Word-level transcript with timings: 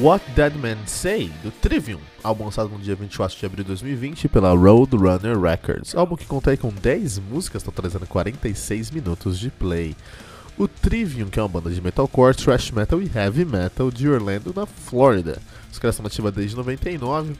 What 0.00 0.24
Dead 0.34 0.54
Men 0.56 0.78
Say, 0.86 1.30
do 1.42 1.50
Trivium, 1.50 2.00
álbum 2.24 2.44
lançado 2.44 2.70
no 2.70 2.78
dia 2.78 2.94
24 2.94 3.38
de 3.38 3.44
abril 3.44 3.64
de 3.64 3.68
2020 3.68 4.28
pela 4.28 4.54
Roadrunner 4.54 5.38
Records. 5.38 5.94
Álbum 5.94 6.16
que 6.16 6.24
conta 6.24 6.56
com 6.56 6.70
10 6.70 7.18
músicas, 7.18 7.62
totalizando 7.62 8.06
46 8.06 8.90
minutos 8.90 9.38
de 9.38 9.50
play. 9.50 9.94
O 10.56 10.66
Trivium, 10.66 11.26
que 11.28 11.38
é 11.38 11.42
uma 11.42 11.50
banda 11.50 11.68
de 11.68 11.82
metalcore, 11.82 12.34
thrash 12.34 12.70
metal 12.70 13.02
e 13.02 13.10
heavy 13.14 13.44
metal 13.44 13.90
de 13.90 14.08
Orlando, 14.08 14.54
na 14.56 14.64
Flórida. 14.64 15.36
Os 15.70 15.78
caras 15.78 15.96
estão 15.96 16.06
ativos 16.06 16.32
desde 16.32 16.56
99 16.56 17.34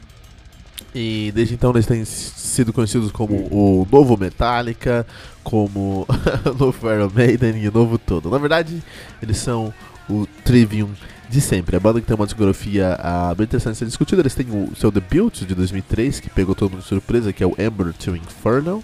e 0.93 1.31
desde 1.33 1.55
então 1.55 1.71
eles 1.71 1.87
têm 1.87 2.05
sido 2.05 2.71
conhecidos 2.71 3.11
como 3.11 3.33
o 3.51 3.87
novo 3.91 4.15
Metallica, 4.17 5.07
como 5.43 6.05
o 6.45 6.53
novo 6.53 6.93
Iron 6.93 7.11
Maiden 7.11 7.57
e 7.57 7.67
o 7.67 7.71
novo 7.71 7.97
todo. 7.97 8.29
Na 8.29 8.37
verdade, 8.37 8.83
eles 9.19 9.37
são 9.37 9.73
o 10.07 10.27
Trivium 10.43 10.89
de 11.31 11.41
sempre. 11.41 11.75
A 11.75 11.79
banda 11.79 12.01
que 12.01 12.05
tem 12.05 12.15
uma 12.15 12.25
discografia 12.25 12.97
bem 13.37 13.45
interessante 13.45 13.73
de 13.73 13.79
ser 13.79 13.85
discutida. 13.85 14.21
Eles 14.21 14.35
têm 14.35 14.47
o 14.49 14.75
seu 14.75 14.91
debut 14.91 15.45
de 15.45 15.55
2003, 15.55 16.19
que 16.19 16.29
pegou 16.29 16.53
todo 16.53 16.71
mundo 16.71 16.81
de 16.81 16.87
surpresa, 16.87 17.31
que 17.31 17.43
é 17.43 17.47
o 17.47 17.55
Ember 17.57 17.93
to 17.93 18.15
Inferno. 18.15 18.83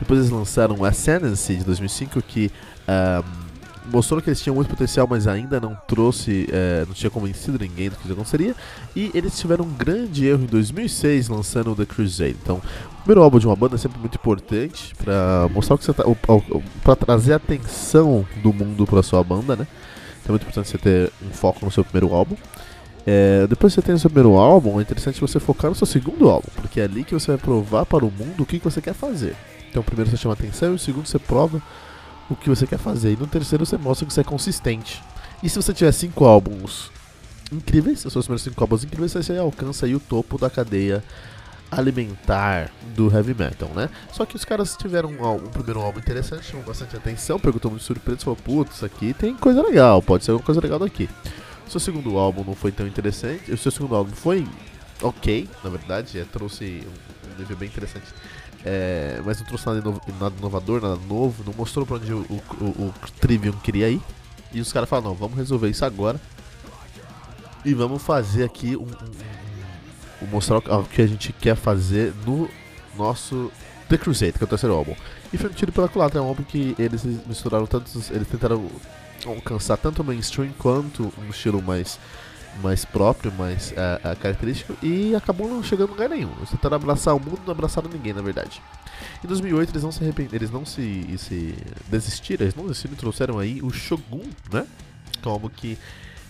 Depois 0.00 0.18
eles 0.18 0.30
lançaram 0.30 0.84
Ascendancy 0.84 1.56
de 1.56 1.64
2005, 1.64 2.20
que 2.22 2.50
mostrou 3.90 4.20
que 4.20 4.30
eles 4.30 4.40
tinham 4.40 4.54
muito 4.54 4.68
potencial, 4.68 5.06
mas 5.08 5.26
ainda 5.26 5.60
não 5.60 5.76
trouxe, 5.86 6.48
uh, 6.48 6.86
não 6.86 6.94
tinha 6.94 7.10
convencido 7.10 7.58
ninguém 7.58 7.90
do 7.90 7.96
que 7.96 8.04
isso 8.04 8.12
aconteceria. 8.12 8.54
E 8.96 9.10
eles 9.14 9.38
tiveram 9.38 9.64
um 9.64 9.70
grande 9.70 10.26
erro 10.26 10.44
em 10.44 10.46
2006, 10.46 11.28
lançando 11.28 11.74
The 11.74 11.84
Crusade. 11.84 12.36
Então, 12.42 12.56
o 12.56 12.96
primeiro 13.02 13.22
álbum 13.22 13.38
de 13.38 13.46
uma 13.46 13.56
banda 13.56 13.74
é 13.74 13.78
sempre 13.78 13.98
muito 13.98 14.14
importante 14.14 14.94
para 14.96 15.48
mostrar 15.52 15.74
o 15.74 15.78
que 15.78 15.84
você 15.84 15.92
tá, 15.92 16.04
para 16.82 16.96
trazer 16.96 17.34
atenção 17.34 18.26
do 18.42 18.52
mundo 18.52 18.86
para 18.86 19.02
sua 19.02 19.22
banda, 19.22 19.56
né? 19.56 19.66
É 20.26 20.30
muito 20.30 20.42
importante 20.42 20.68
você 20.68 20.78
ter 20.78 21.12
um 21.22 21.30
foco 21.30 21.64
no 21.64 21.70
seu 21.70 21.84
primeiro 21.84 22.14
álbum. 22.14 22.36
É, 23.06 23.46
depois 23.46 23.74
que 23.74 23.80
você 23.80 23.86
tem 23.86 23.94
o 23.94 23.98
seu 23.98 24.08
primeiro 24.08 24.36
álbum, 24.38 24.78
é 24.78 24.82
interessante 24.82 25.20
você 25.20 25.38
focar 25.38 25.70
no 25.70 25.74
seu 25.74 25.86
segundo 25.86 26.30
álbum, 26.30 26.48
porque 26.54 26.80
é 26.80 26.84
ali 26.84 27.04
que 27.04 27.12
você 27.12 27.32
vai 27.32 27.38
provar 27.38 27.84
para 27.84 28.04
o 28.04 28.10
mundo 28.10 28.42
o 28.42 28.46
que, 28.46 28.58
que 28.58 28.64
você 28.64 28.80
quer 28.80 28.94
fazer. 28.94 29.36
Então, 29.70 29.82
primeiro 29.82 30.10
você 30.10 30.16
chama 30.16 30.32
atenção, 30.32 30.72
e 30.72 30.76
o 30.76 30.78
segundo 30.78 31.06
você 31.06 31.18
prova 31.18 31.62
o 32.30 32.34
que 32.34 32.48
você 32.48 32.66
quer 32.66 32.78
fazer, 32.78 33.12
e 33.12 33.16
no 33.16 33.26
terceiro 33.26 33.66
você 33.66 33.76
mostra 33.76 34.06
que 34.06 34.12
você 34.12 34.22
é 34.22 34.24
consistente. 34.24 35.02
E 35.42 35.48
se 35.48 35.56
você 35.56 35.74
tiver 35.74 35.92
cinco 35.92 36.24
álbuns 36.24 36.90
incríveis, 37.52 38.04
os 38.04 38.12
seus 38.12 38.24
primeiros 38.24 38.42
cinco 38.42 38.62
álbuns 38.62 38.84
incríveis, 38.84 39.12
você 39.12 39.36
alcança 39.36 39.84
aí 39.84 39.94
o 39.94 40.00
topo 40.00 40.38
da 40.38 40.48
cadeia 40.48 41.04
alimentar 41.76 42.70
do 42.94 43.12
heavy 43.14 43.34
metal, 43.34 43.68
né? 43.74 43.88
Só 44.12 44.24
que 44.24 44.36
os 44.36 44.44
caras 44.44 44.76
tiveram 44.76 45.10
um, 45.10 45.34
um 45.34 45.50
primeiro 45.50 45.80
álbum 45.80 45.98
interessante, 45.98 46.44
chamou 46.44 46.64
bastante 46.64 46.96
atenção, 46.96 47.38
perguntou 47.38 47.70
muito 47.70 47.84
surpreso, 47.84 48.20
falou, 48.20 48.36
putz, 48.36 48.82
aqui 48.82 49.12
tem 49.12 49.34
coisa 49.34 49.62
legal, 49.62 50.02
pode 50.02 50.24
ser 50.24 50.30
alguma 50.30 50.46
coisa 50.46 50.60
legal 50.60 50.78
daqui. 50.78 51.08
O 51.66 51.70
seu 51.70 51.80
segundo 51.80 52.18
álbum 52.18 52.44
não 52.44 52.54
foi 52.54 52.70
tão 52.72 52.86
interessante, 52.86 53.50
o 53.50 53.56
seu 53.56 53.72
segundo 53.72 53.94
álbum 53.94 54.12
foi 54.12 54.46
ok, 55.02 55.48
na 55.62 55.70
verdade, 55.70 56.18
é, 56.18 56.24
trouxe 56.24 56.82
um, 56.86 57.38
nível 57.38 57.56
bem 57.56 57.68
interessante. 57.68 58.06
É, 58.64 59.20
mas 59.24 59.38
não 59.38 59.46
trouxe 59.46 59.66
nada, 59.66 59.82
nada 60.18 60.34
inovador, 60.38 60.80
nada 60.80 60.98
novo, 61.06 61.44
não 61.44 61.52
mostrou 61.52 61.84
pra 61.84 61.96
onde 61.96 62.12
o, 62.12 62.20
o, 62.20 62.42
o, 62.64 62.86
o 62.88 62.94
Trivium 63.20 63.52
queria 63.52 63.90
ir. 63.90 64.00
E 64.52 64.60
os 64.60 64.72
caras 64.72 64.88
falaram, 64.88 65.10
não, 65.10 65.16
vamos 65.16 65.36
resolver 65.36 65.68
isso 65.68 65.84
agora. 65.84 66.20
E 67.64 67.74
vamos 67.74 68.02
fazer 68.02 68.44
aqui 68.44 68.76
um, 68.76 68.82
um 68.82 69.43
mostrar 70.30 70.58
o 70.58 70.84
que 70.84 71.02
a 71.02 71.06
gente 71.06 71.32
quer 71.32 71.56
fazer 71.56 72.12
no 72.26 72.48
nosso 72.96 73.50
The 73.88 73.98
Crusade, 73.98 74.32
que 74.32 74.44
é 74.44 74.46
o 74.46 74.48
terceiro 74.48 74.74
álbum. 74.74 74.94
E 75.32 75.38
foi 75.38 75.50
um 75.50 75.52
tiro 75.52 75.72
pela 75.72 75.88
culatra, 75.88 76.18
é 76.18 76.22
um 76.22 76.26
álbum 76.26 76.42
que 76.42 76.74
eles 76.78 77.04
misturaram 77.26 77.66
tantos. 77.66 78.10
Eles 78.10 78.28
tentaram 78.28 78.68
alcançar 79.26 79.76
tanto 79.76 80.02
o 80.02 80.04
mainstream 80.04 80.52
quanto 80.58 81.12
um 81.18 81.30
estilo 81.30 81.62
mais, 81.62 81.98
mais 82.62 82.84
próprio, 82.84 83.32
mais 83.32 83.72
uh, 83.72 84.16
característico, 84.20 84.76
e 84.82 85.14
acabou 85.14 85.48
não 85.48 85.62
chegando 85.62 85.90
a 85.90 85.92
lugar 85.92 86.08
nenhum. 86.08 86.32
Eles 86.38 86.50
tentaram 86.50 86.76
abraçar 86.76 87.14
o 87.14 87.20
mundo, 87.20 87.40
não 87.44 87.52
abraçaram 87.52 87.90
ninguém, 87.90 88.12
na 88.12 88.22
verdade. 88.22 88.62
Em 89.22 89.26
2008 89.26 89.70
eles 89.70 89.82
não 89.82 89.92
se 89.92 90.02
arrependeram, 90.02 90.36
eles 90.36 90.50
não 90.50 90.64
se, 90.64 91.18
se 91.18 91.54
desistiram, 91.88 92.44
eles 92.44 92.54
não 92.54 92.64
desistiram 92.64 92.94
e 92.94 92.96
trouxeram 92.96 93.38
aí 93.38 93.60
o 93.62 93.70
Shogun, 93.70 94.22
né? 94.52 94.66
Que 95.20 95.26
é 95.26 95.30
um 95.30 95.32
álbum 95.32 95.48
que. 95.48 95.78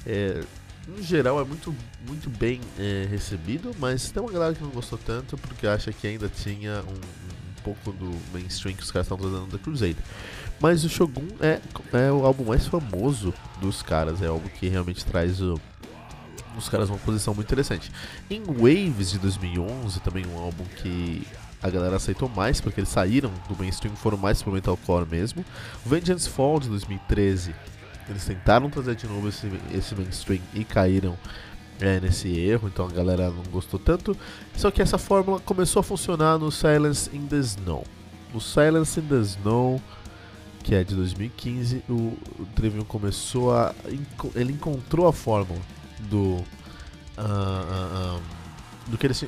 É, 0.07 0.43
no 0.87 1.03
geral 1.03 1.41
é 1.41 1.45
muito, 1.45 1.75
muito 2.07 2.29
bem 2.31 2.61
é, 2.79 3.07
recebido, 3.11 3.75
mas 3.79 4.11
tem 4.11 4.23
uma 4.23 4.31
galera 4.31 4.55
que 4.55 4.63
não 4.63 4.71
gostou 4.71 4.99
tanto 4.99 5.37
porque 5.39 5.67
acha 5.67 5.93
que 5.93 6.07
ainda 6.07 6.29
tinha 6.29 6.83
um, 6.83 6.95
um 6.95 7.63
pouco 7.63 7.93
do 7.93 8.15
mainstream 8.33 8.77
que 8.77 8.83
os 8.83 8.91
caras 8.91 9.07
estão 9.07 9.17
trazendo 9.17 9.47
da 9.47 9.59
Crusade. 9.59 9.97
Mas 10.61 10.85
o 10.85 10.89
Shogun 10.89 11.27
é, 11.41 11.61
é 11.93 12.13
o 12.13 12.25
álbum 12.25 12.45
mais 12.45 12.67
famoso 12.67 13.35
dos 13.61 13.83
caras, 13.83 14.23
é 14.23 14.27
algo 14.27 14.49
que 14.49 14.69
realmente 14.69 15.05
traz 15.05 15.41
o, 15.41 15.61
os 16.57 16.69
caras 16.69 16.89
uma 16.89 16.99
posição 16.99 17.35
muito 17.35 17.47
interessante. 17.47 17.91
Em 18.31 18.43
Waves 18.45 19.11
de 19.11 19.19
2011, 19.19 20.01
também 20.01 20.27
um 20.27 20.39
álbum 20.39 20.65
que 20.77 21.27
a 21.63 21.71
galera 21.71 21.97
aceitou 21.97 22.29
mais 22.29 22.61
porque 22.61 22.81
eles 22.81 22.91
saíram 22.91 23.33
do 23.49 23.57
mainstream, 23.57 23.97
foram 23.97 24.19
mais 24.19 24.43
pro 24.43 24.53
metalcore 24.53 25.07
mesmo. 25.09 25.45
Vengeance 25.85 26.29
Fall 26.29 26.61
de 26.61 26.69
2013 26.69 27.55
eles 28.09 28.25
tentaram 28.25 28.69
trazer 28.69 28.95
de 28.95 29.07
novo 29.07 29.29
esse, 29.29 29.51
esse 29.73 29.95
mainstream 29.95 30.43
e 30.53 30.65
caíram 30.65 31.17
é, 31.81 32.01
nesse 32.01 32.29
erro, 32.29 32.69
então 32.69 32.87
a 32.87 32.91
galera 32.91 33.31
não 33.31 33.43
gostou 33.51 33.79
tanto. 33.79 34.17
Só 34.57 34.71
que 34.71 34.83
essa 34.83 34.99
fórmula 34.99 35.41
começou 35.41 35.81
a 35.81 35.83
funcionar 35.83 36.39
no 36.39 36.51
Silence 36.51 37.11
in 37.15 37.27
the 37.27 37.37
Snow. 37.37 37.85
No 38.33 38.41
Silence 38.41 38.99
in 38.99 39.05
the 39.05 39.21
Snow, 39.21 39.81
que 40.63 40.75
é 40.75 40.85
de 40.85 40.95
2015, 40.95 41.85
o, 41.89 41.93
o 41.93 42.47
Trivium 42.55 42.85
começou 42.85 43.55
a. 43.55 43.75
Ele 44.35 44.53
encontrou 44.53 45.07
a 45.07 45.13
fórmula 45.13 45.61
do. 46.01 46.45
Uh, 47.17 48.17
uh, 48.17 48.21
do, 48.89 48.99
que 48.99 49.07
eles, 49.07 49.25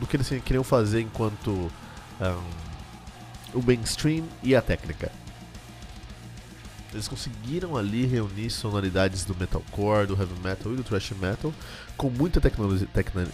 do 0.00 0.06
que 0.06 0.16
eles 0.16 0.28
queriam 0.44 0.64
fazer 0.64 1.00
enquanto 1.00 1.50
um, 1.50 3.58
o 3.58 3.62
mainstream 3.62 4.24
e 4.42 4.56
a 4.56 4.62
técnica. 4.62 5.12
Eles 6.92 7.08
conseguiram 7.08 7.76
ali 7.76 8.04
reunir 8.04 8.50
sonoridades 8.50 9.24
do 9.24 9.34
metalcore, 9.34 10.06
do 10.06 10.14
heavy 10.14 10.34
metal 10.42 10.72
e 10.72 10.76
do 10.76 10.84
thrash 10.84 11.12
metal 11.12 11.52
com 11.96 12.10
muita 12.10 12.40
tecnologia, 12.40 12.86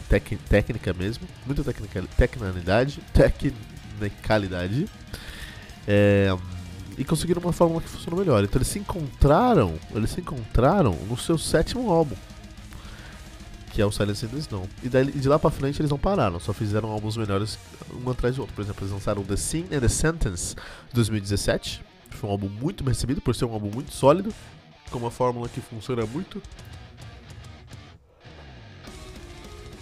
tec, 0.09 0.39
técnica 0.49 0.95
mesmo, 0.95 1.27
muita 1.45 1.65
tecnica, 1.65 2.05
tecnicalidade, 2.17 3.01
tecnicalidade. 3.13 4.87
É, 5.87 6.37
e 6.97 7.05
conseguiram 7.05 7.41
uma 7.41 7.53
fórmula 7.53 7.81
que 7.81 7.88
funcionou 7.88 8.21
melhor. 8.21 8.44
Então 8.44 8.59
eles 8.59 8.69
se 8.69 8.79
encontraram, 8.79 9.75
eles 9.93 10.11
se 10.11 10.21
encontraram 10.21 10.97
no 11.09 11.17
seu 11.17 11.37
sétimo 11.37 11.91
álbum, 11.91 12.17
que 13.73 13.82
é 13.82 13.87
o 13.87 13.91
Silence 13.91 14.25
in 14.25 14.29
the 14.29 14.38
Snow. 14.38 14.69
E 14.82 14.88
daí, 14.88 15.11
de 15.11 15.29
lá 15.29 15.38
pra 15.38 15.50
frente 15.50 15.81
eles 15.81 15.91
não 15.91 15.99
pararam, 15.99 16.38
só 16.38 16.53
fizeram 16.53 16.91
álbuns 16.91 17.17
melhores 17.17 17.59
um 18.05 18.11
atrás 18.11 18.37
do 18.37 18.43
outro. 18.43 18.55
Por 18.55 18.62
exemplo, 18.62 18.82
eles 18.82 18.93
lançaram 18.93 19.25
The 19.25 19.37
Sin 19.37 19.67
and 19.73 19.81
the 19.81 19.88
Sentence 19.88 20.55
2017 20.93 21.88
foi 22.16 22.28
um 22.28 22.32
álbum 22.32 22.49
muito 22.49 22.82
bem 22.82 22.93
recebido 22.93 23.20
por 23.20 23.34
ser 23.34 23.44
um 23.44 23.52
álbum 23.52 23.70
muito 23.72 23.93
sólido, 23.93 24.32
com 24.90 24.99
uma 24.99 25.10
fórmula 25.10 25.49
que 25.49 25.60
funciona 25.60 26.05
muito. 26.06 26.43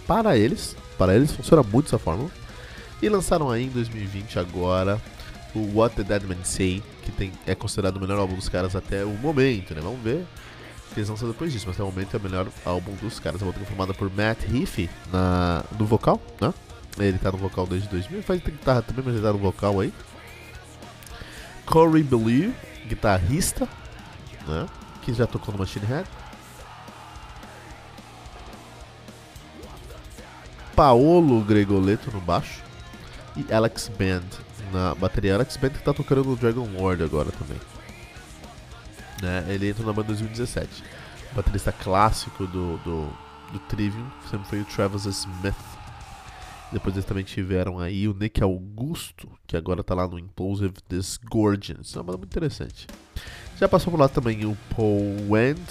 Para 0.05 0.37
eles, 0.37 0.75
para 0.97 1.15
eles 1.15 1.31
funciona 1.31 1.63
muito 1.63 1.87
essa 1.87 1.99
fórmula. 1.99 2.29
E 3.01 3.09
lançaram 3.09 3.49
aí 3.49 3.65
em 3.65 3.69
2020 3.69 4.39
agora 4.39 4.99
o 5.53 5.77
What 5.77 5.95
the 5.95 6.03
Dead 6.03 6.23
Men 6.23 6.43
Say, 6.43 6.83
que 7.03 7.11
tem, 7.11 7.31
é 7.45 7.55
considerado 7.55 7.97
o 7.97 7.99
melhor 7.99 8.19
álbum 8.19 8.35
dos 8.35 8.49
caras 8.49 8.75
até 8.75 9.03
o 9.03 9.09
momento, 9.09 9.73
né? 9.73 9.81
Vamos 9.81 10.01
ver 10.01 10.25
o 10.89 10.93
que 10.93 10.99
eles 10.99 11.09
lançam 11.09 11.27
depois 11.27 11.51
disso, 11.51 11.65
mas 11.67 11.75
até 11.75 11.83
o 11.83 11.87
momento 11.87 12.15
é 12.15 12.19
o 12.19 12.23
melhor 12.23 12.47
álbum 12.65 12.93
dos 12.95 13.19
caras. 13.19 13.41
A 13.41 13.45
banda 13.45 13.59
formada 13.65 13.93
por 13.93 14.09
Matt 14.13 14.39
Heafy 14.43 14.89
na, 15.11 15.63
no 15.77 15.85
vocal, 15.85 16.21
né? 16.39 16.53
Ele 16.99 17.17
tá 17.17 17.31
no 17.31 17.37
vocal 17.37 17.67
desde 17.67 17.87
2000, 17.89 18.23
faz 18.23 18.41
guitarra 18.41 18.81
também, 18.81 19.03
mas 19.05 19.13
ele 19.13 19.23
tá 19.23 19.31
no 19.31 19.39
vocal 19.39 19.79
aí. 19.79 19.93
Corey 21.67 22.01
Believe, 22.01 22.55
guitarrista, 22.87 23.67
né? 24.47 24.65
Que 25.01 25.13
já 25.13 25.27
tocou 25.27 25.53
no 25.53 25.59
Machine 25.59 25.85
Head. 25.85 26.07
Paolo 30.75 31.41
Gregoleto 31.41 32.11
no 32.11 32.21
baixo 32.21 32.61
e 33.35 33.51
Alex 33.53 33.89
Band 33.89 34.23
na 34.71 34.95
bateria. 34.95 35.35
Alex 35.35 35.57
Band 35.57 35.69
que 35.71 35.83
tá 35.83 35.93
tocando 35.93 36.23
no 36.23 36.35
Dragon 36.35 36.67
Lord 36.77 37.03
agora 37.03 37.31
também. 37.31 37.59
Né? 39.21 39.45
Ele 39.49 39.69
entrou 39.69 39.87
na 39.87 39.93
banda 39.93 40.11
em 40.11 40.15
2017. 40.15 40.83
O 41.31 41.35
baterista 41.35 41.71
clássico 41.71 42.45
do, 42.47 42.77
do, 42.77 43.09
do 43.51 43.59
Trivium 43.67 44.07
sempre 44.29 44.47
foi 44.47 44.61
o 44.61 44.65
Travis 44.65 45.05
Smith. 45.05 45.76
Depois 46.71 46.95
eles 46.95 47.05
também 47.05 47.23
tiveram 47.23 47.79
aí 47.79 48.07
o 48.07 48.13
Nick 48.13 48.43
Augusto, 48.43 49.29
que 49.45 49.55
agora 49.55 49.83
tá 49.83 49.95
lá 49.95 50.07
no 50.07 50.19
Implosive 50.19 50.73
Disgorgeance. 50.89 51.95
É 51.95 51.99
uma 51.99 52.03
banda 52.03 52.17
muito 52.17 52.31
interessante. 52.31 52.87
Já 53.59 53.67
passou 53.69 53.91
por 53.91 53.99
lá 53.99 54.09
também 54.09 54.45
o 54.45 54.57
Paul 54.75 55.29
Wend. 55.29 55.61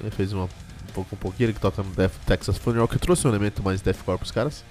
Ele 0.00 0.10
fez 0.10 0.32
uma, 0.32 0.44
um 0.44 0.92
pouco 0.94 1.14
um 1.14 1.18
pouquinho, 1.18 1.46
ele 1.46 1.52
que 1.52 1.60
toca 1.60 1.82
no 1.82 1.90
Death 1.90 2.14
Texas 2.26 2.56
Funeral, 2.56 2.88
que 2.88 2.98
trouxe 2.98 3.26
um 3.26 3.30
elemento 3.30 3.62
mais 3.62 3.82
deathcore 3.82 4.18
pros 4.18 4.30
caras. 4.30 4.64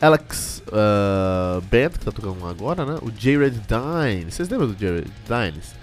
Alex 0.00 0.62
uh, 0.66 1.60
Band, 1.62 1.90
que 1.90 2.04
tá 2.04 2.12
tocando 2.12 2.46
agora, 2.46 2.84
né? 2.84 2.98
O 3.02 3.10
Jared 3.16 3.58
Dine. 3.60 4.30
Vocês 4.30 4.48
lembram 4.48 4.68
do 4.68 4.78
Jared 4.78 5.10
Dines? 5.26 5.74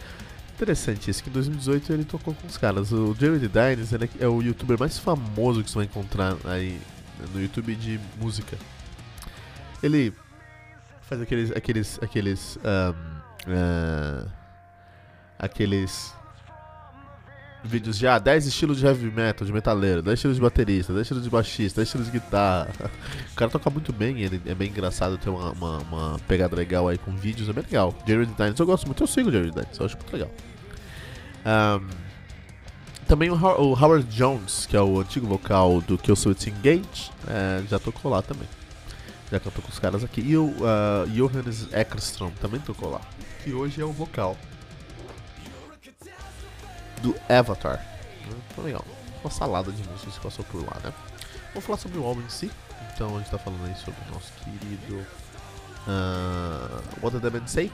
Interessante 0.56 1.10
isso, 1.10 1.24
que 1.24 1.30
em 1.30 1.34
2018 1.34 1.94
ele 1.94 2.04
tocou 2.04 2.36
com 2.36 2.46
os 2.46 2.58
caras. 2.58 2.92
O 2.92 3.16
Jared 3.18 3.48
Dines 3.48 3.92
é 4.20 4.28
o 4.28 4.42
youtuber 4.42 4.78
mais 4.78 5.00
famoso 5.00 5.64
que 5.64 5.72
você 5.72 5.78
vai 5.78 5.86
encontrar 5.86 6.36
aí 6.44 6.78
no 7.34 7.42
YouTube 7.42 7.76
de 7.76 8.00
música. 8.20 8.58
Ele 9.82 10.14
faz 11.02 11.22
aqueles. 11.22 11.52
aqueles. 11.52 12.00
aqueles. 12.02 12.58
Um, 12.58 13.20
uh, 13.52 14.40
aqueles 15.40 16.14
vídeos 17.64 17.98
de 17.98 18.08
ah, 18.08 18.20
10 18.20 18.48
estilos 18.48 18.78
de 18.78 18.86
heavy 18.86 19.12
metal, 19.12 19.46
de 19.46 19.52
metaleiro, 19.52 20.02
10 20.02 20.14
estilos 20.14 20.38
de 20.38 20.42
baterista, 20.42 20.94
10 20.94 21.02
estilos 21.02 21.24
de 21.24 21.30
baixista, 21.30 21.82
10 21.82 21.88
estilos 21.88 22.12
de 22.12 22.20
guitarra. 22.20 22.70
O 23.32 23.36
cara 23.36 23.52
toca 23.52 23.70
muito 23.70 23.92
bem, 23.92 24.22
ele 24.22 24.42
é 24.46 24.54
bem 24.54 24.70
engraçado, 24.70 25.18
tem 25.18 25.32
uma, 25.32 25.52
uma, 25.52 25.78
uma 25.80 26.20
pegada 26.28 26.56
legal 26.56 26.88
aí 26.88 26.98
com 26.98 27.16
vídeos, 27.16 27.50
é 27.50 27.54
bem 27.54 27.64
legal. 27.64 27.96
Jared 28.06 28.34
Dines, 28.34 28.60
eu 28.60 28.66
gosto 28.66 28.86
muito, 28.86 29.04
eu 29.04 29.08
sigo 29.08 29.30
o 29.30 29.32
Jared 29.32 29.52
Dines, 29.52 29.80
eu 29.80 29.86
acho 29.86 29.96
muito 29.98 30.14
legal. 30.14 30.32
Um, 31.46 32.09
também 33.10 33.32
o, 33.32 33.34
o, 33.34 33.74
Howard 33.74 34.06
Jones, 34.16 34.68
que 34.68 34.78
é 34.78 34.82
o 34.82 35.00
antigo 35.00 35.26
vocal 35.26 35.82
do 35.82 35.98
Kill 35.98 36.16
Switch 36.16 36.46
Engage, 36.46 37.12
é, 37.28 37.64
já 37.68 37.80
tocou 37.80 38.12
lá 38.12 38.22
também. 38.22 38.48
Já 39.32 39.40
cantou 39.40 39.64
com 39.64 39.70
os 39.70 39.80
caras 39.80 40.04
aqui. 40.04 40.22
E 40.22 40.38
o 40.38 40.46
uh, 40.46 41.10
Johannes 41.10 41.74
Eckerstrom 41.74 42.30
também 42.40 42.60
tocou 42.60 42.92
lá. 42.92 43.02
Que 43.44 43.52
hoje 43.52 43.82
é 43.82 43.86
o 43.86 43.92
vocal 43.92 44.38
do 47.02 47.16
Avatar. 47.28 47.84
Então, 48.52 48.64
legal. 48.64 48.86
Uma 49.24 49.32
salada 49.32 49.72
de 49.72 49.82
músicas 49.90 50.14
que 50.14 50.22
passou 50.22 50.46
por 50.46 50.64
lá, 50.64 50.78
né? 50.84 50.94
Vamos 51.50 51.66
falar 51.66 51.80
sobre 51.80 51.98
o 51.98 52.06
álbum 52.06 52.22
em 52.22 52.30
si. 52.30 52.52
Então 52.94 53.16
a 53.16 53.20
gente 53.20 53.32
tá 53.32 53.40
falando 53.40 53.66
aí 53.66 53.76
sobre 53.76 54.00
o 54.08 54.14
nosso 54.14 54.32
querido 54.44 55.06
uh, 55.88 57.04
What 57.04 57.20
the 57.20 57.30
Devil 57.30 57.48
Say, 57.48 57.72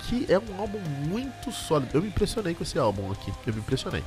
que 0.00 0.26
é 0.32 0.38
um 0.38 0.60
álbum 0.60 0.80
muito 0.80 1.52
sólido. 1.52 1.90
Eu 1.94 2.02
me 2.02 2.08
impressionei 2.08 2.54
com 2.54 2.64
esse 2.64 2.78
álbum 2.78 3.12
aqui. 3.12 3.32
Eu 3.46 3.54
me 3.54 3.60
impressionei. 3.60 4.02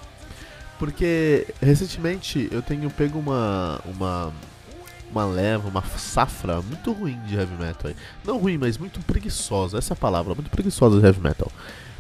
Porque 0.80 1.48
recentemente 1.62 2.48
eu 2.52 2.62
tenho 2.62 2.90
pego 2.92 3.18
uma 3.18 3.82
uma 3.86 4.34
uma 5.12 5.26
leva, 5.26 5.70
uma 5.70 5.82
safra 5.82 6.62
muito 6.62 6.92
ruim 6.92 7.20
de 7.26 7.36
heavy 7.36 7.56
metal 7.56 7.90
aí. 7.90 7.96
Não 8.26 8.38
ruim, 8.38 8.58
mas 8.58 8.78
muito 8.78 9.00
preguiçosa. 9.02 9.78
Essa 9.78 9.94
é 9.94 9.96
a 9.96 9.98
palavra, 9.98 10.36
muito 10.36 10.50
preguiçosa 10.50 11.00
de 11.00 11.06
heavy 11.06 11.22
metal. 11.22 11.52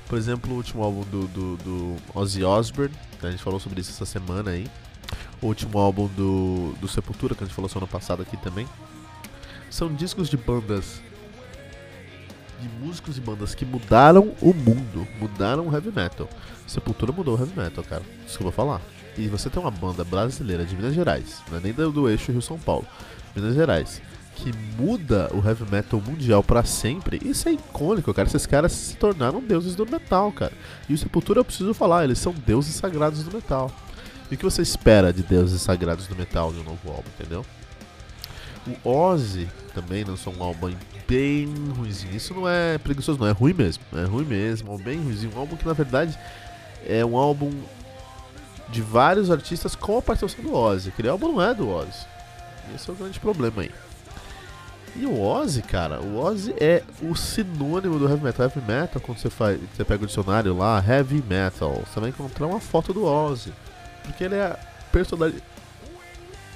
Por 0.07 0.18
exemplo, 0.18 0.53
o 0.53 0.56
último 0.56 0.83
álbum 0.83 1.01
do, 1.03 1.27
do, 1.27 1.57
do 1.57 1.95
Ozzy 2.13 2.44
Osbourne, 2.44 2.94
a 3.21 3.29
gente 3.29 3.44
falou 3.44 3.59
sobre 3.59 3.81
isso 3.81 3.91
essa 3.91 4.06
semana 4.06 4.51
aí. 4.51 4.68
O 5.41 5.47
último 5.47 5.77
álbum 5.77 6.07
do, 6.07 6.73
do 6.80 6.88
Sepultura, 6.88 7.35
que 7.35 7.44
a 7.44 7.47
gente 7.47 7.56
falou 7.56 7.69
semana 7.69 7.88
passada 7.88 8.23
aqui 8.23 8.38
também. 8.38 8.68
São 9.69 9.94
discos 9.94 10.30
de 10.30 10.38
bandas. 10.38 11.01
De 12.59 12.68
músicos 12.83 13.18
e 13.18 13.21
bandas 13.21 13.54
que 13.54 13.65
mudaram 13.65 14.33
o 14.42 14.54
mundo, 14.54 15.07
mudaram 15.19 15.68
o 15.68 15.74
heavy 15.74 15.92
metal. 15.92 16.27
Sepultura 16.65 17.12
mudou 17.12 17.36
o 17.36 17.39
heavy 17.39 17.57
metal, 17.57 17.83
cara. 17.83 18.01
Vou 18.39 18.51
falar. 18.51 18.81
E 19.18 19.27
você 19.27 19.50
tem 19.50 19.62
uma 19.62 19.71
banda 19.71 20.04
brasileira 20.04 20.63
de 20.63 20.75
Minas 20.75 20.94
Gerais, 20.94 21.42
não 21.50 21.57
é 21.57 21.62
nem 21.62 21.74
do, 21.74 21.92
do 21.92 22.09
eixo 22.09 22.31
Rio-São 22.31 22.59
Paulo, 22.59 22.86
Minas 23.36 23.56
Gerais, 23.56 24.00
que 24.36 24.51
muda 24.77 25.27
o 25.33 25.45
heavy 25.45 25.65
metal 25.71 26.00
mundial 26.00 26.44
para 26.44 26.63
sempre, 26.63 27.19
isso 27.24 27.50
é 27.50 27.54
icônico, 27.54 28.13
cara. 28.13 28.27
Esses 28.27 28.45
caras 28.45 28.71
se 28.71 28.95
tornaram 28.95 29.42
deuses 29.42 29.75
do 29.75 29.89
metal, 29.89 30.31
cara. 30.31 30.54
E 30.88 30.94
o 30.94 30.98
Sepultura 30.98 31.39
eu 31.39 31.45
preciso 31.45 31.74
falar, 31.74 32.04
eles 32.04 32.19
são 32.19 32.33
deuses 32.45 32.75
sagrados 32.75 33.24
do 33.24 33.33
metal. 33.33 33.71
E 34.30 34.36
o 34.36 34.38
que 34.38 34.44
você 34.44 34.62
espera 34.62 35.12
de 35.12 35.24
deuses 35.24 35.62
sagrados 35.62 36.06
do 36.06 36.15
metal 36.15 36.54
de 36.54 36.59
um 36.59 36.63
novo 36.63 36.89
álbum, 36.89 37.09
entendeu? 37.18 37.44
O 38.83 38.89
Ozzy 38.89 39.47
também 39.73 40.03
lançou 40.03 40.33
um 40.33 40.43
álbum 40.43 40.73
bem 41.07 41.47
ruimzinho. 41.75 42.15
Isso 42.15 42.33
não 42.33 42.47
é 42.47 42.77
preguiçoso, 42.77 43.19
não, 43.19 43.27
é 43.27 43.31
ruim 43.31 43.53
mesmo. 43.53 43.83
É 43.93 44.03
ruim 44.03 44.25
mesmo, 44.25 44.77
bem 44.77 44.97
ruimzinho. 44.97 45.31
Um 45.35 45.39
álbum 45.39 45.55
que 45.55 45.65
na 45.65 45.73
verdade 45.73 46.17
é 46.85 47.05
um 47.05 47.15
álbum 47.15 47.51
de 48.69 48.81
vários 48.81 49.31
artistas 49.31 49.75
com 49.75 49.97
a 49.97 50.01
participação 50.01 50.43
do 50.43 50.53
Ozzy. 50.53 50.89
Aquele 50.89 51.09
álbum 51.09 51.31
não 51.31 51.41
é 51.41 51.53
do 51.53 51.69
Ozzy. 51.69 52.05
Esse 52.75 52.89
é 52.89 52.93
o 52.93 52.95
grande 52.95 53.19
problema 53.19 53.61
aí. 53.61 53.71
E 54.95 55.05
o 55.05 55.21
Ozzy, 55.21 55.61
cara, 55.61 56.01
o 56.01 56.17
Ozzy 56.17 56.55
é 56.59 56.83
o 57.01 57.15
sinônimo 57.15 57.99
do 57.99 58.09
heavy 58.09 58.23
metal. 58.23 58.45
Heavy 58.47 58.61
metal, 58.61 59.01
quando 59.01 59.19
você, 59.19 59.29
faz, 59.29 59.59
você 59.75 59.85
pega 59.85 60.03
o 60.03 60.07
dicionário 60.07 60.57
lá, 60.57 60.83
heavy 60.85 61.23
metal, 61.27 61.83
você 61.85 61.99
vai 61.99 62.09
encontrar 62.09 62.47
uma 62.47 62.59
foto 62.59 62.93
do 62.93 63.05
Ozzy. 63.05 63.53
Porque 64.03 64.23
ele 64.23 64.35
é 64.35 64.45
a 64.45 64.59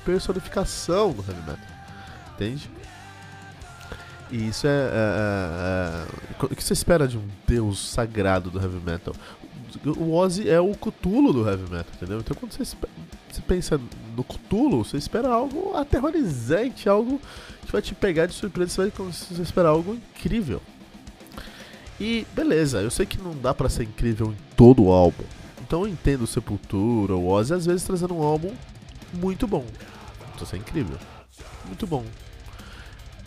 personificação 0.03 1.11
do 1.11 1.21
heavy 1.21 1.41
metal. 1.41 1.80
Entende? 2.41 2.67
E 4.31 4.47
isso 4.47 4.65
é, 4.65 4.69
é, 4.69 4.73
é, 4.73 6.41
é, 6.41 6.45
O 6.45 6.55
que 6.55 6.63
você 6.63 6.73
espera 6.73 7.07
de 7.07 7.17
um 7.17 7.27
deus 7.47 7.79
sagrado 7.89 8.49
do 8.49 8.59
heavy 8.59 8.79
metal? 8.79 9.13
O 9.85 10.13
Ozzy 10.13 10.49
é 10.49 10.59
o 10.59 10.73
Cthulhu 10.73 11.31
do 11.31 11.47
heavy 11.47 11.69
metal, 11.69 11.93
entendeu? 11.95 12.19
Então 12.19 12.35
quando 12.35 12.51
você, 12.51 12.63
você 12.63 13.41
pensa 13.47 13.79
no 14.17 14.23
Cthulhu, 14.23 14.83
você 14.83 14.97
espera 14.97 15.29
algo 15.29 15.75
aterrorizante, 15.75 16.89
algo 16.89 17.21
que 17.63 17.71
vai 17.71 17.81
te 17.81 17.93
pegar 17.93 18.25
de 18.25 18.33
surpresa, 18.33 18.71
você 18.71 18.89
vai 18.89 19.11
você 19.11 19.41
esperar 19.41 19.69
algo 19.69 19.93
incrível. 19.93 20.61
E 21.99 22.25
beleza, 22.33 22.81
eu 22.81 22.89
sei 22.89 23.05
que 23.05 23.19
não 23.19 23.37
dá 23.37 23.53
para 23.53 23.69
ser 23.69 23.83
incrível 23.83 24.31
em 24.31 24.55
todo 24.55 24.83
o 24.83 24.91
álbum. 24.91 25.23
Então 25.61 25.81
eu 25.81 25.87
entendo 25.87 26.25
Sepultura, 26.25 27.13
o 27.13 27.27
Ozzy, 27.27 27.53
às 27.53 27.65
vezes 27.67 27.83
trazendo 27.83 28.15
um 28.15 28.23
álbum 28.23 28.51
muito 29.13 29.45
bom. 29.45 29.63
Então 30.33 30.43
isso 30.43 30.55
é 30.55 30.57
incrível. 30.57 30.97
Muito 31.65 31.85
bom. 31.85 32.03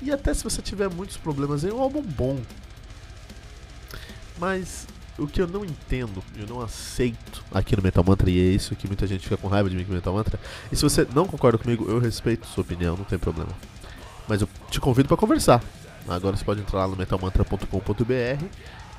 E 0.03 0.13
até 0.13 0.35
se 0.35 0.45
você 0.45 0.61
tiver 0.61 0.89
muitos 0.89 1.17
problemas, 1.17 1.65
é 1.65 1.73
um 1.73 1.81
álbum 1.81 2.03
bom. 2.03 2.41
Mas 4.39 4.87
o 5.19 5.27
que 5.27 5.41
eu 5.41 5.47
não 5.47 5.65
entendo, 5.65 6.23
eu 6.37 6.47
não 6.47 6.61
aceito 6.61 7.45
aqui 7.53 7.77
no 7.77 7.83
Metal 7.83 8.05
Mantra, 8.05 8.29
e 8.31 8.39
é 8.39 8.53
isso 8.53 8.75
que 8.75 8.87
muita 8.87 9.07
gente 9.07 9.23
fica 9.23 9.37
com 9.37 9.49
raiva 9.49 9.71
de 9.71 9.77
mim 9.77 9.85
com 9.85 9.93
Metal 9.93 10.13
Mantra. 10.13 10.39
E 10.73 10.77
se 10.77 10.83
você 10.83 11.07
não 11.15 11.27
concorda 11.27 11.57
comigo, 11.57 11.89
eu 11.89 11.99
respeito 11.99 12.47
sua 12.47 12.63
opinião, 12.63 12.97
não 12.97 13.05
tem 13.05 13.19
problema. 13.19 13.51
Mas 14.29 14.41
eu 14.41 14.49
te 14.71 14.81
convido 14.81 15.09
para 15.09 15.17
conversar. 15.17 15.63
Agora 16.09 16.37
você 16.37 16.45
pode 16.45 16.61
entrar 16.61 16.81
lá 16.81 16.89
no 16.89 16.97
metalmantra.com.br 16.97 18.45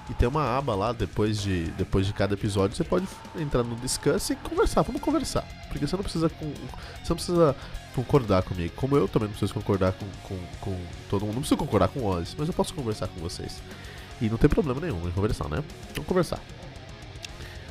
e 0.10 0.14
tem 0.14 0.28
uma 0.28 0.58
aba 0.58 0.76
lá 0.76 0.92
depois 0.92 1.42
de, 1.42 1.66
depois 1.72 2.06
de 2.08 2.14
cada 2.14 2.34
episódio. 2.34 2.76
Você 2.76 2.84
pode 2.84 3.08
entrar 3.38 3.64
no 3.64 3.76
Discuss 3.76 4.30
e 4.30 4.36
conversar. 4.36 4.84
Vamos 4.84 5.02
conversar. 5.02 5.46
Porque 5.68 5.86
você 5.86 5.96
não 5.96 6.04
precisa, 6.04 6.30
com, 6.30 6.46
você 6.46 7.10
não 7.10 7.16
precisa 7.16 7.56
concordar 7.94 8.44
comigo. 8.44 8.74
Como 8.76 8.96
eu 8.96 9.08
também 9.08 9.28
não 9.28 9.34
preciso 9.34 9.54
concordar 9.54 9.94
com, 9.94 10.06
com, 10.24 10.40
com 10.62 10.78
todo 11.10 11.22
mundo. 11.22 11.36
Não 11.36 11.42
preciso 11.42 11.58
concordar 11.58 11.88
com 11.88 12.02
o 12.02 12.06
Oz, 12.06 12.36
mas 12.38 12.48
eu 12.48 12.54
posso 12.54 12.74
conversar 12.74 13.08
com 13.08 13.20
vocês. 13.20 13.62
E 14.22 14.30
não 14.30 14.38
tem 14.38 14.50
problema 14.50 14.80
nenhum 14.80 15.08
em 15.08 15.12
conversar, 15.12 15.50
né? 15.50 15.64
Vamos 15.94 16.08
conversar. 16.08 16.40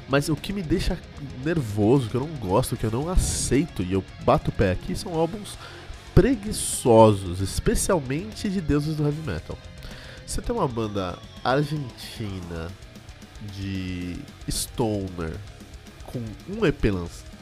Mas 0.09 0.29
o 0.29 0.37
que 0.37 0.53
me 0.53 0.63
deixa 0.63 0.99
nervoso, 1.45 2.11
que 2.11 2.15
eu 2.15 2.21
não 2.21 2.37
gosto, 2.37 2.77
que 2.77 2.85
eu 2.85 2.91
não 2.91 3.09
aceito 3.09 3.83
e 3.83 3.93
eu 3.93 4.05
bato 4.25 4.51
o 4.51 4.53
pé 4.53 4.73
aqui 4.73 4.95
são 4.95 5.15
álbuns 5.15 5.57
preguiçosos, 6.15 7.41
especialmente 7.41 8.49
de 8.49 8.61
deuses 8.61 8.97
do 8.97 9.05
heavy 9.05 9.23
metal. 9.23 9.59
Você 10.27 10.41
tem 10.41 10.55
uma 10.55 10.69
banda 10.69 11.19
argentina 11.43 12.71
de 13.55 14.17
stoner 14.49 15.37
com 16.07 16.23
um 16.49 16.65
EP 16.65 16.85
lançado, 16.85 17.34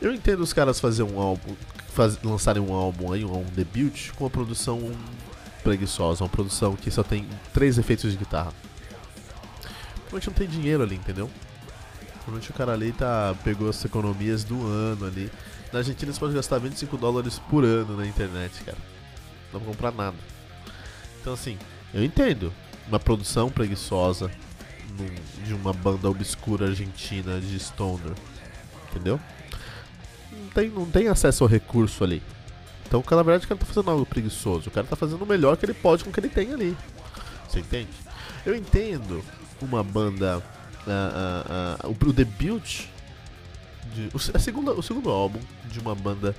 eu 0.00 0.12
entendo 0.12 0.40
os 0.40 0.52
caras 0.52 0.78
fazer 0.78 1.02
um 1.02 1.20
álbum, 1.20 1.54
faz, 1.88 2.20
lançarem 2.22 2.62
um 2.62 2.72
álbum 2.72 3.12
aí, 3.12 3.24
um 3.24 3.34
álbum 3.34 3.50
debut 3.54 4.10
com 4.12 4.24
uma 4.24 4.30
produção 4.30 4.92
preguiçosa, 5.62 6.22
uma 6.22 6.30
produção 6.30 6.76
que 6.76 6.90
só 6.90 7.02
tem 7.02 7.26
três 7.52 7.78
efeitos 7.78 8.12
de 8.12 8.18
guitarra. 8.18 8.52
Provavelmente 10.08 10.26
não 10.28 10.34
tem 10.34 10.48
dinheiro 10.48 10.82
ali, 10.82 10.96
entendeu? 10.96 11.30
Provavelmente 12.18 12.50
o 12.50 12.54
cara 12.54 12.72
ali 12.72 12.92
tá, 12.92 13.34
pegou 13.42 13.68
as 13.68 13.84
economias 13.84 14.44
do 14.44 14.66
ano 14.66 15.06
ali. 15.06 15.30
Na 15.72 15.80
Argentina 15.80 16.12
você 16.12 16.20
pode 16.20 16.34
gastar 16.34 16.58
25 16.58 16.96
dólares 16.96 17.38
por 17.50 17.64
ano 17.64 17.96
na 17.96 18.06
internet, 18.06 18.62
cara. 18.64 18.78
Não 19.52 19.60
pra 19.60 19.68
comprar 19.68 19.92
nada. 19.92 20.16
Então 21.20 21.32
assim, 21.32 21.58
eu 21.92 22.04
entendo. 22.04 22.52
Uma 22.88 23.00
produção 23.00 23.50
preguiçosa 23.50 24.30
de 25.44 25.54
uma 25.54 25.72
banda 25.72 26.08
obscura 26.08 26.66
argentina 26.66 27.40
de 27.40 27.58
stoner. 27.58 28.12
Entendeu? 28.90 29.20
não 30.36 30.48
tem, 30.50 30.68
não 30.70 30.86
tem 30.86 31.08
acesso 31.08 31.44
ao 31.44 31.48
recurso 31.48 32.04
ali. 32.04 32.22
Então, 32.86 33.02
na 33.10 33.22
verdade, 33.22 33.44
o 33.44 33.48
cara 33.48 33.60
tá 33.60 33.66
fazendo 33.66 33.90
algo 33.90 34.06
preguiçoso. 34.06 34.68
O 34.68 34.72
cara 34.72 34.86
tá 34.86 34.94
fazendo 34.94 35.22
o 35.22 35.26
melhor 35.26 35.56
que 35.56 35.66
ele 35.66 35.74
pode 35.74 36.04
com 36.04 36.10
o 36.10 36.12
que 36.12 36.20
ele 36.20 36.28
tem 36.28 36.52
ali. 36.52 36.76
Você 37.48 37.60
entende? 37.60 37.90
Eu 38.44 38.54
entendo 38.54 39.24
uma 39.60 39.82
banda. 39.82 40.38
Uh, 40.86 41.86
uh, 41.86 41.88
uh, 41.88 41.96
o, 42.06 42.08
o 42.10 42.12
debut. 42.12 42.84
De, 43.92 44.08
o, 44.14 44.36
a 44.36 44.38
segunda, 44.38 44.72
o 44.72 44.82
segundo 44.82 45.10
álbum 45.10 45.40
de 45.70 45.80
uma 45.80 45.94
banda 45.94 46.34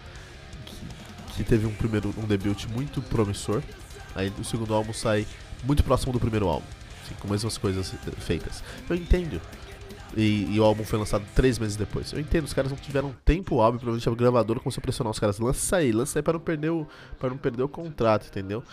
que, 0.66 1.36
que 1.36 1.44
teve 1.44 1.66
um 1.66 1.74
primeiro 1.74 2.13
um 2.18 2.25
debut 2.25 2.66
muito 2.68 3.01
promissor. 3.01 3.62
Aí 4.16 4.32
o 4.39 4.44
segundo 4.44 4.74
álbum 4.74 4.94
sai 4.94 5.27
muito 5.63 5.84
próximo 5.84 6.13
do 6.13 6.20
primeiro 6.20 6.48
álbum. 6.48 6.76
Assim, 7.08 7.16
com 7.20 7.28
as 7.28 7.32
mesmas 7.32 7.58
coisas 7.58 7.94
feitas. 8.20 8.64
Eu 8.90 8.96
entendo. 8.96 9.42
E, 10.16 10.48
e, 10.52 10.60
o 10.60 10.64
álbum 10.64 10.84
foi 10.84 11.00
lançado 11.00 11.26
três 11.36 11.60
meses 11.60 11.76
depois. 11.76 12.12
Eu 12.12 12.20
entendo, 12.20 12.46
os 12.46 12.54
caras 12.54 12.72
não 12.72 12.78
tiveram 12.78 13.14
tempo 13.26 13.62
hábil, 13.62 13.80
provavelmente 13.80 14.10
a 14.10 14.16
gravadora 14.16 14.60
começou 14.60 14.82
a 14.82 14.84
pressionar 14.84 15.12
os 15.12 15.20
caras. 15.20 15.40
Lança 15.40 15.78
aí, 15.78 15.92
lança 15.92 16.20
aí 16.20 16.24
pra 16.24 16.34
não 16.34 16.40
perder 16.40 16.70
o, 16.70 16.88
pra 17.20 17.30
não 17.30 17.38
perder 17.38 17.64
o 17.64 17.70
contrato, 17.70 18.28
entendeu? 18.28 18.64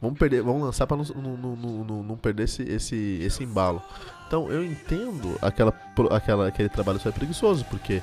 Vamos, 0.00 0.18
perder, 0.18 0.42
vamos 0.42 0.62
lançar 0.62 0.86
pra 0.86 0.96
não, 0.96 1.04
não, 1.04 1.56
não, 1.56 2.02
não, 2.02 2.16
perder 2.16 2.44
esse, 2.44 2.62
esse, 2.62 3.18
esse 3.20 3.42
embalo. 3.42 3.82
Então 4.26 4.50
eu 4.50 4.64
entendo 4.64 5.36
aquela, 5.42 5.74
aquela, 6.10 6.48
aquele 6.48 6.68
trabalho 6.68 7.00
só 7.00 7.08
é 7.08 7.12
preguiçoso, 7.12 7.64
porque 7.64 8.00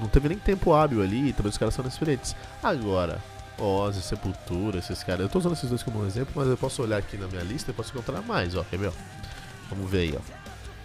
não 0.00 0.08
teve 0.08 0.28
nem 0.28 0.38
tempo 0.38 0.72
hábil 0.72 1.02
ali, 1.02 1.28
e 1.28 1.32
também 1.32 1.50
os 1.50 1.58
caras 1.58 1.74
são 1.74 1.84
inexperientes. 1.84 2.34
Agora, 2.62 3.20
Ozzy, 3.58 4.02
Sepultura, 4.02 4.78
esses 4.78 5.02
caras. 5.02 5.20
Eu 5.20 5.28
tô 5.28 5.38
usando 5.38 5.52
esses 5.52 5.68
dois 5.68 5.82
como 5.82 6.00
um 6.00 6.06
exemplo, 6.06 6.32
mas 6.34 6.48
eu 6.48 6.56
posso 6.56 6.82
olhar 6.82 6.96
aqui 6.96 7.16
na 7.16 7.28
minha 7.28 7.42
lista 7.42 7.70
e 7.70 7.74
posso 7.74 7.92
encontrar 7.92 8.22
mais, 8.22 8.54
ó. 8.54 8.64
Quer 8.64 8.78
ver? 8.78 8.88
Ó? 8.88 9.23
Vamos 9.70 9.90
ver 9.90 9.98
aí, 9.98 10.18
ó. 10.18 10.44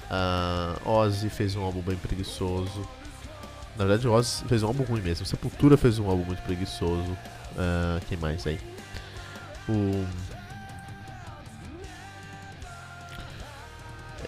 Uh, 0.09 0.89
Ozzy 0.89 1.29
fez 1.29 1.55
um 1.55 1.61
álbum 1.61 1.81
bem 1.81 1.95
preguiçoso. 1.95 2.87
Na 3.77 3.85
verdade, 3.85 4.07
Ozzy 4.07 4.43
fez 4.45 4.63
um 4.63 4.67
álbum 4.67 4.83
ruim 4.83 5.01
mesmo. 5.01 5.25
Sepultura 5.25 5.77
fez 5.77 5.99
um 5.99 6.09
álbum 6.09 6.25
muito 6.25 6.41
preguiçoso. 6.43 7.11
Uh, 7.11 8.03
quem 8.07 8.17
mais 8.17 8.45
aí? 8.47 8.59
O. 9.67 10.05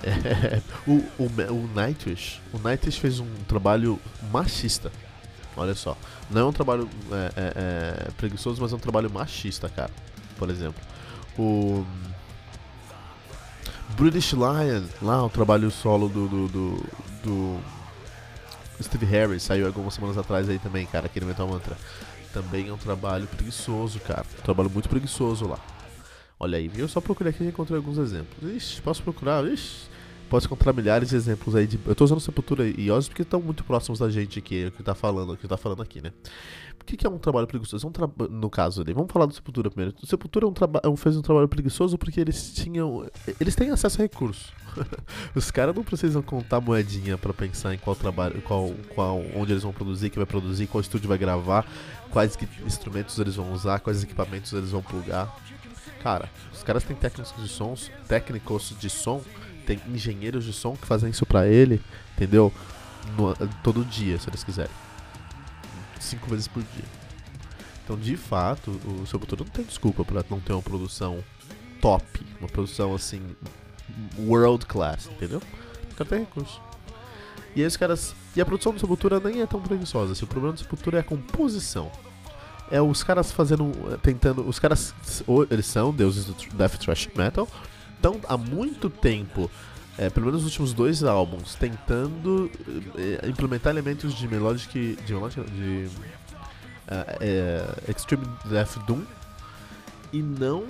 O, 0.87 0.93
o, 1.19 1.25
o 1.25 1.69
Nightwish, 1.75 2.41
o 2.51 2.57
Nightwish 2.57 2.99
fez 2.99 3.19
um 3.19 3.31
trabalho 3.47 3.99
machista. 4.31 4.91
Olha 5.55 5.75
só, 5.75 5.95
não 6.29 6.41
é 6.41 6.45
um 6.45 6.51
trabalho 6.51 6.89
é, 7.11 7.31
é, 7.35 7.53
é, 7.55 8.11
preguiçoso, 8.17 8.59
mas 8.59 8.71
é 8.73 8.75
um 8.75 8.79
trabalho 8.79 9.11
machista, 9.11 9.69
cara. 9.69 9.91
Por 10.39 10.49
exemplo, 10.49 10.81
o 11.37 11.85
British 13.95 14.33
Lion, 14.33 14.83
lá 15.01 15.25
o 15.25 15.29
trabalho 15.29 15.69
solo 15.71 16.09
do, 16.09 16.27
do, 16.27 16.47
do, 16.47 16.83
do 17.23 17.59
Steve 18.83 19.05
Harris, 19.05 19.43
saiu 19.43 19.67
algumas 19.67 19.93
semanas 19.93 20.17
atrás 20.17 20.49
aí 20.49 20.59
também, 20.59 20.85
cara, 20.85 21.05
aqui 21.05 21.19
no 21.19 21.27
Metal 21.27 21.47
Mantra. 21.47 21.77
Também 22.33 22.69
é 22.69 22.73
um 22.73 22.77
trabalho 22.77 23.27
preguiçoso, 23.27 23.99
cara. 23.99 24.25
Um 24.39 24.41
trabalho 24.43 24.69
muito 24.69 24.87
preguiçoso 24.87 25.47
lá. 25.47 25.59
Olha 26.39 26.57
aí, 26.57 26.71
eu 26.75 26.87
só 26.87 26.99
procurei 26.99 27.31
aqui 27.31 27.43
e 27.43 27.47
encontrei 27.47 27.77
alguns 27.77 27.97
exemplos. 27.97 28.55
Ixi, 28.55 28.81
posso 28.81 29.03
procurar? 29.03 29.45
Ixi, 29.45 29.90
posso 30.31 30.45
encontrar 30.45 30.71
milhares 30.71 31.09
de 31.09 31.15
exemplos 31.17 31.53
aí 31.57 31.67
de. 31.67 31.77
Eu 31.85 31.93
tô 31.93 32.05
usando 32.05 32.21
Sepultura 32.21 32.65
e 32.65 32.89
Ozzy 32.89 33.09
porque 33.09 33.21
estão 33.21 33.41
muito 33.41 33.65
próximos 33.65 33.99
da 33.99 34.09
gente 34.09 34.39
aqui, 34.39 34.67
o 34.67 34.71
que 34.71 34.81
tá 34.81 34.95
falando, 34.95 35.35
que 35.35 35.45
tá 35.45 35.57
falando 35.57 35.81
aqui, 35.83 36.01
né? 36.01 36.13
O 36.79 36.85
que, 36.85 36.95
que 36.95 37.05
é 37.05 37.09
um 37.09 37.17
trabalho 37.17 37.45
preguiçoso? 37.45 37.85
É 37.85 37.89
um 37.89 37.91
tra... 37.91 38.09
No 38.29 38.49
caso 38.49 38.81
ali, 38.81 38.93
vamos 38.93 39.11
falar 39.11 39.25
do 39.25 39.33
Sepultura 39.33 39.69
primeiro. 39.69 39.93
O 40.01 40.07
Sepultura 40.07 40.45
é 40.45 40.49
um 40.49 40.53
traba... 40.53 40.81
É 40.83 40.95
fez 40.95 41.15
um 41.15 41.21
trabalho 41.21 41.47
preguiçoso 41.47 41.97
porque 41.97 42.19
eles 42.19 42.53
tinham. 42.53 43.05
Eles 43.39 43.55
têm 43.55 43.69
acesso 43.69 44.01
a 44.01 44.03
recursos. 44.03 44.51
Os 45.35 45.51
caras 45.51 45.75
não 45.75 45.83
precisam 45.83 46.21
contar 46.21 46.61
moedinha 46.61 47.17
para 47.17 47.33
pensar 47.33 47.73
em 47.73 47.77
qual 47.77 47.95
trabalho, 47.95 48.41
qual, 48.41 48.73
qual, 48.95 49.21
onde 49.35 49.51
eles 49.51 49.63
vão 49.63 49.73
produzir, 49.73 50.09
que 50.09 50.17
vai 50.17 50.25
produzir, 50.25 50.65
qual 50.67 50.81
estúdio 50.81 51.09
vai 51.09 51.17
gravar, 51.17 51.67
quais 52.09 52.37
instrumentos 52.65 53.19
eles 53.19 53.35
vão 53.35 53.51
usar, 53.51 53.79
quais 53.81 54.01
equipamentos 54.01 54.51
eles 54.53 54.71
vão 54.71 54.81
plugar. 54.81 55.35
Cara, 56.01 56.29
os 56.51 56.63
caras 56.63 56.83
têm 56.83 56.95
técnicos 56.95 57.35
de 57.35 57.47
sons, 57.47 57.91
técnicos 58.07 58.73
de 58.79 58.89
som, 58.89 59.21
tem 59.61 59.79
engenheiros 59.87 60.45
de 60.45 60.53
som 60.53 60.75
que 60.75 60.85
fazem 60.85 61.09
isso 61.09 61.25
pra 61.25 61.47
ele, 61.47 61.81
entendeu? 62.15 62.51
No, 63.17 63.35
todo 63.63 63.83
dia, 63.85 64.19
se 64.19 64.29
eles 64.29 64.43
quiserem 64.43 64.71
cinco 65.99 66.29
vezes 66.29 66.47
por 66.47 66.63
dia. 66.63 66.85
Então, 67.83 67.97
de 67.97 68.15
fato, 68.15 68.71
o 68.71 69.05
Sepultura 69.05 69.43
não 69.43 69.51
tem 69.51 69.65
desculpa 69.65 70.03
para 70.03 70.23
não 70.29 70.39
ter 70.39 70.53
uma 70.53 70.61
produção 70.61 71.23
top, 71.81 72.05
uma 72.39 72.47
produção 72.47 72.93
assim, 72.93 73.21
world 74.19 74.65
class, 74.65 75.07
entendeu? 75.07 75.41
O 75.91 75.95
cara 75.95 76.09
tem 76.09 76.19
recurso. 76.19 76.61
E 77.55 77.61
aí 77.61 77.67
os 77.67 77.75
caras. 77.75 78.15
E 78.35 78.41
a 78.41 78.45
produção 78.45 78.73
do 78.73 78.79
Sepultura 78.79 79.19
nem 79.19 79.41
é 79.41 79.45
tão 79.45 79.61
preguiçosa. 79.61 80.15
Se 80.15 80.23
o 80.23 80.27
problema 80.27 80.53
do 80.53 80.59
Sepultura 80.59 80.97
é 80.97 81.01
a 81.01 81.03
composição. 81.03 81.91
É 82.69 82.81
os 82.81 83.03
caras 83.03 83.31
fazendo. 83.31 83.71
tentando. 84.01 84.47
Os 84.47 84.57
caras. 84.57 84.93
Eles 85.49 85.65
são 85.65 85.91
deuses 85.91 86.25
do 86.25 86.33
Death 86.55 86.77
Thrash 86.77 87.09
Metal. 87.15 87.47
Então, 88.01 88.19
há 88.27 88.35
muito 88.35 88.89
tempo 88.89 89.47
é, 89.95 90.09
pelo 90.09 90.25
menos 90.25 90.41
nos 90.41 90.51
últimos 90.51 90.73
dois 90.73 91.03
álbuns, 91.03 91.53
tentando 91.53 92.49
é, 92.97 93.29
implementar 93.29 93.71
elementos 93.71 94.15
de 94.15 94.27
melodic, 94.27 94.97
de, 95.05 95.13
melodic, 95.13 95.43
de 95.51 95.87
é, 97.19 97.63
Extreme 97.87 98.25
Death 98.45 98.79
Doom 98.87 99.03
e 100.11 100.23
não 100.23 100.65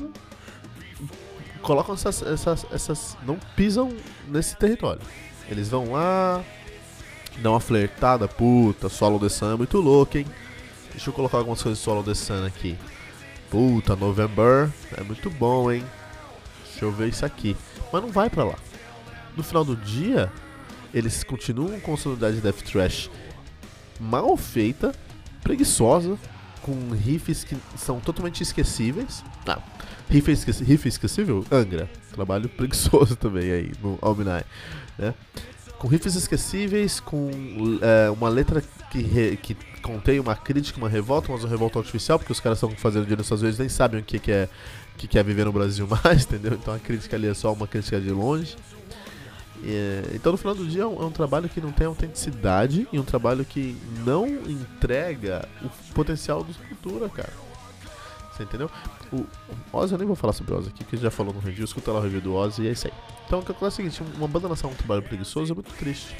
colocam 1.61 1.95
essas, 1.95 2.21
essas, 2.21 2.65
essas, 2.69 3.17
não 3.25 3.39
pisam 3.55 3.95
nesse 4.27 4.57
território. 4.57 5.01
Eles 5.47 5.69
vão 5.69 5.93
lá, 5.93 6.43
dão 7.38 7.53
uma 7.53 7.61
flertada, 7.61 8.27
puta, 8.27 8.89
solo 8.89 9.17
The 9.17 9.29
Sun 9.29 9.53
é 9.53 9.55
muito 9.55 9.77
louco, 9.77 10.17
hein? 10.17 10.25
Deixa 10.91 11.09
eu 11.09 11.13
colocar 11.13 11.38
algumas 11.38 11.63
coisas 11.63 11.79
de 11.79 11.85
solo 11.85 12.03
The 12.03 12.13
Sun 12.13 12.45
aqui. 12.45 12.77
Puta, 13.50 13.95
November 13.95 14.69
é 14.97 15.03
muito 15.03 15.29
bom, 15.29 15.71
hein? 15.71 15.85
Deixa 16.81 16.85
eu 16.85 16.91
ver 16.91 17.09
isso 17.09 17.25
aqui. 17.25 17.55
Mas 17.93 18.01
não 18.01 18.11
vai 18.11 18.29
pra 18.29 18.43
lá 18.43 18.55
no 19.35 19.43
final 19.43 19.63
do 19.63 19.75
dia, 19.75 20.31
eles 20.93 21.23
continuam 21.23 21.79
com 21.79 21.95
sonoridade 21.95 22.38
de 22.38 22.41
Death 22.41 22.61
Trash 22.63 23.09
mal 24.00 24.35
feita, 24.35 24.91
preguiçosa, 25.43 26.17
com 26.61 26.91
riffs 26.91 27.43
que 27.43 27.55
são 27.77 28.00
totalmente 28.00 28.41
esquecíveis. 28.41 29.23
Ah, 29.47 29.59
riff, 30.09 30.31
esqueci, 30.31 30.63
riff 30.63 30.88
esquecível? 30.88 31.45
Angra. 31.51 31.89
Trabalho 32.13 32.50
preguiçoso 32.50 33.15
também 33.15 33.51
aí 33.51 33.71
no 33.81 33.97
Alminai. 34.01 34.43
Né? 34.97 35.13
Com 35.77 35.88
riffs 35.88 36.15
esquecíveis, 36.15 37.00
com 37.00 37.29
é, 37.81 38.09
uma 38.11 38.29
letra 38.29 38.63
que, 38.91 39.01
re, 39.01 39.38
que 39.38 39.55
contém 39.81 40.19
uma 40.19 40.35
crítica, 40.35 40.77
uma 40.77 40.89
revolta, 40.89 41.31
mas 41.31 41.43
uma 41.43 41.50
revolta 41.50 41.79
artificial, 41.79 42.19
porque 42.19 42.31
os 42.31 42.39
caras 42.39 42.57
estão 42.57 42.69
fazendo 42.71 43.03
dinheiro 43.03 43.21
Estados 43.21 43.41
Unidos 43.41 43.57
nem 43.57 43.69
sabem 43.69 44.00
o 44.00 44.03
que, 44.03 44.19
que 44.19 44.31
é 44.31 44.47
que 45.01 45.08
quer 45.08 45.24
viver 45.24 45.46
no 45.46 45.51
Brasil 45.51 45.88
mais, 46.03 46.24
entendeu? 46.24 46.53
Então 46.53 46.74
a 46.74 46.79
crítica 46.79 47.15
ali 47.15 47.27
é 47.27 47.34
só 47.34 47.51
uma 47.51 47.67
crítica 47.67 48.00
de 48.00 48.12
longe. 48.12 48.55
É, 49.63 50.03
então 50.13 50.31
no 50.31 50.38
final 50.38 50.55
do 50.55 50.65
dia 50.65 50.84
é 50.84 50.86
um, 50.86 51.01
é 51.01 51.05
um, 51.05 51.12
trabalho 51.12 51.48
que 51.48 51.62
não 51.62 51.72
tem 51.72 51.86
autenticidade 51.86 52.88
e 52.91 53.00
um 53.00 53.03
trabalho 53.03 53.46
que 53.46 53.77
não 54.03 54.27
entrega 54.27 55.48
o 55.63 55.70
potencial 55.93 56.43
do 56.43 56.51
Escultura, 56.51 57.10
cara. 57.10 57.34
Você 58.31 58.43
entendeu? 58.43 58.72
O, 59.12 59.25
Ozzy, 59.72 59.93
eu 59.93 59.98
nem 59.98 60.08
vou 60.08 60.15
falar 60.15 60.34
sobre 60.34 60.53
o 60.53 60.58
Ozzy 60.58 60.70
aqui, 60.70 60.84
que 60.84 60.98
já 60.98 61.12
falou 61.12 61.34
no 61.34 61.39
review, 61.39 61.65
escuta 61.65 61.91
lá 61.91 62.00
o 62.00 62.03
review 62.03 62.22
do 62.22 62.34
Ozzy 62.34 62.63
e 62.63 62.67
é 62.67 62.72
isso 62.72 62.88
aí. 62.88 62.93
Então 63.25 63.39
o 63.39 63.43
que 63.43 63.51
é 63.51 63.67
o 63.67 63.72
seguinte, 63.72 64.01
uma 64.15 64.27
banda 64.27 64.48
lançar 64.48 64.67
um 64.67 64.74
trabalho 64.74 65.01
preguiçoso 65.01 65.51
é 65.51 65.55
muito 65.55 65.72
triste. 65.74 66.15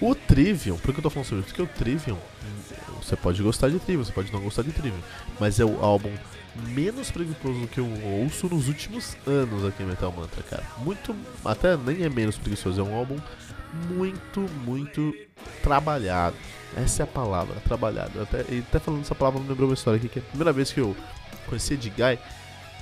O 0.00 0.14
Trivium, 0.14 0.76
por 0.76 0.92
que 0.92 0.98
eu 0.98 1.02
tô 1.02 1.10
falando 1.10 1.28
sobre 1.28 1.44
isso? 1.44 1.54
Porque 1.54 1.62
o 1.62 1.66
Trivium, 1.78 2.18
você 3.00 3.16
pode 3.16 3.40
gostar 3.42 3.70
de 3.70 3.78
Trivium, 3.78 4.04
você 4.04 4.12
pode 4.12 4.32
não 4.32 4.40
gostar 4.40 4.62
de 4.62 4.72
Trivium, 4.72 5.00
mas 5.38 5.60
é 5.60 5.64
o 5.64 5.80
álbum 5.84 6.10
menos 6.68 7.10
preguiçoso 7.10 7.66
que 7.68 7.78
eu 7.78 7.88
ouço 8.20 8.48
nos 8.48 8.68
últimos 8.68 9.16
anos 9.26 9.64
aqui 9.64 9.82
em 9.82 9.86
Metal 9.86 10.12
Mantra, 10.12 10.42
cara. 10.42 10.64
Muito, 10.78 11.14
até 11.44 11.76
nem 11.76 12.04
é 12.04 12.08
menos 12.08 12.36
preguiçoso, 12.36 12.80
é 12.80 12.84
um 12.84 12.94
álbum 12.94 13.16
muito, 13.90 14.40
muito 14.64 15.14
trabalhado. 15.62 16.36
Essa 16.76 17.02
é 17.02 17.04
a 17.04 17.06
palavra, 17.06 17.56
trabalhado. 17.64 18.20
Até, 18.22 18.40
até 18.40 18.78
falando 18.78 19.02
essa 19.02 19.14
palavra, 19.14 19.40
me 19.40 19.48
lembrou 19.48 19.68
uma 19.68 19.74
história 19.74 19.96
aqui, 19.96 20.08
que 20.08 20.18
é 20.18 20.22
a 20.22 20.24
primeira 20.26 20.52
vez 20.52 20.72
que 20.72 20.80
eu 20.80 20.96
conheci 21.46 21.74
Ed 21.74 21.90
Guy, 21.90 22.18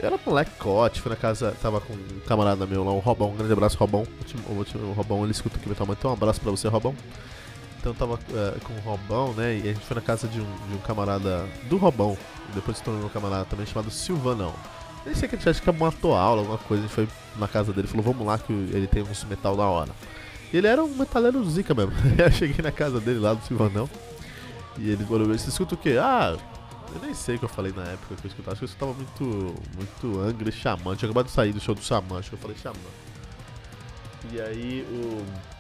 eu 0.01 0.07
era 0.07 0.19
moleque 0.25 0.53
cote, 0.59 1.01
fui 1.01 1.11
na 1.11 1.17
casa, 1.17 1.55
tava 1.61 1.81
com 1.81 1.93
um 1.93 2.21
camarada 2.27 2.67
meu 2.67 2.83
lá, 2.83 2.93
o 2.93 2.99
Robão, 2.99 3.31
um 3.31 3.37
grande 3.37 3.53
abraço, 3.53 3.77
Robão. 3.77 4.07
O, 4.49 4.53
o, 4.53 4.91
o 4.91 4.93
Robão, 4.93 5.23
ele 5.23 5.33
escuta 5.33 5.57
aqui 5.57 5.69
Metal 5.69 5.87
Mantra, 5.87 6.01
então 6.01 6.11
um 6.11 6.15
abraço 6.15 6.41
pra 6.41 6.51
você, 6.51 6.69
Robão. 6.69 6.95
Então 7.83 7.91
eu 7.91 7.97
tava 7.97 8.15
uh, 8.15 8.61
com 8.61 8.73
o 8.75 8.79
Robão, 8.79 9.33
né? 9.33 9.57
E 9.57 9.63
a 9.63 9.73
gente 9.73 9.85
foi 9.85 9.97
na 9.97 10.01
casa 10.01 10.29
de 10.29 10.41
um, 10.41 10.45
de 10.69 10.75
um 10.77 10.79
camarada 10.79 11.45
do 11.69 11.77
Robão, 11.77 12.17
depois 12.55 12.77
se 12.77 12.83
tornou 12.85 13.05
um 13.05 13.09
camarada 13.09 13.45
também 13.45 13.67
chamado 13.67 13.91
Silvanão. 13.91 14.55
Nem 15.05 15.17
sei 15.17 15.29
que 15.29 15.35
a 15.35 15.39
gente 15.39 15.49
acha 15.49 15.61
que 15.61 15.73
matou 15.73 16.15
aula, 16.15 16.43
alguma 16.43 16.59
coisa. 16.59 16.85
A 16.85 16.87
gente 16.87 16.95
foi 16.95 17.09
na 17.37 17.49
casa 17.49 17.73
dele 17.73 17.89
e 17.89 17.91
falou: 17.91 18.05
Vamos 18.05 18.25
lá, 18.25 18.39
que 18.39 18.53
ele 18.53 18.87
tem 18.87 19.03
uns 19.03 19.25
metal 19.25 19.57
da 19.57 19.65
hora. 19.65 19.91
E 20.53 20.59
ele 20.59 20.69
era 20.69 20.81
um 20.85 20.95
metaleiro 20.95 21.45
zica 21.51 21.75
mesmo. 21.75 21.93
eu 22.17 22.31
cheguei 22.31 22.63
na 22.63 22.71
casa 22.71 23.01
dele 23.01 23.19
lá 23.19 23.35
do 23.35 23.45
Silvanão. 23.45 23.91
E 24.79 24.89
ele 24.89 25.05
falou: 25.05 25.27
Você 25.27 25.49
escuta 25.49 25.75
o 25.75 25.79
quê? 25.79 25.99
Ah, 26.01 26.37
eu 26.95 27.01
nem 27.01 27.13
sei 27.15 27.35
o 27.35 27.39
que 27.41 27.45
eu 27.47 27.49
falei 27.49 27.73
na 27.73 27.83
época 27.83 28.15
que 28.15 28.27
eu 28.27 28.29
escutava. 28.29 28.53
Acho 28.53 28.61
que 28.61 28.65
eu 28.65 28.69
escutava 28.69 28.93
muito, 28.93 29.55
muito 29.75 30.21
Angra 30.21 30.49
e 30.49 30.53
Xamã. 30.53 30.95
Tinha 30.95 31.11
acabado 31.11 31.27
de 31.27 31.33
sair 31.33 31.53
do 31.53 31.59
show 31.59 31.75
do 31.75 31.83
Xamã, 31.83 32.21
acho 32.21 32.31
que 32.31 32.37
eu 32.37 32.39
falei 32.39 32.57
Xamã. 32.63 32.79
E 34.33 34.41
aí 34.41 34.87
o 34.89 35.52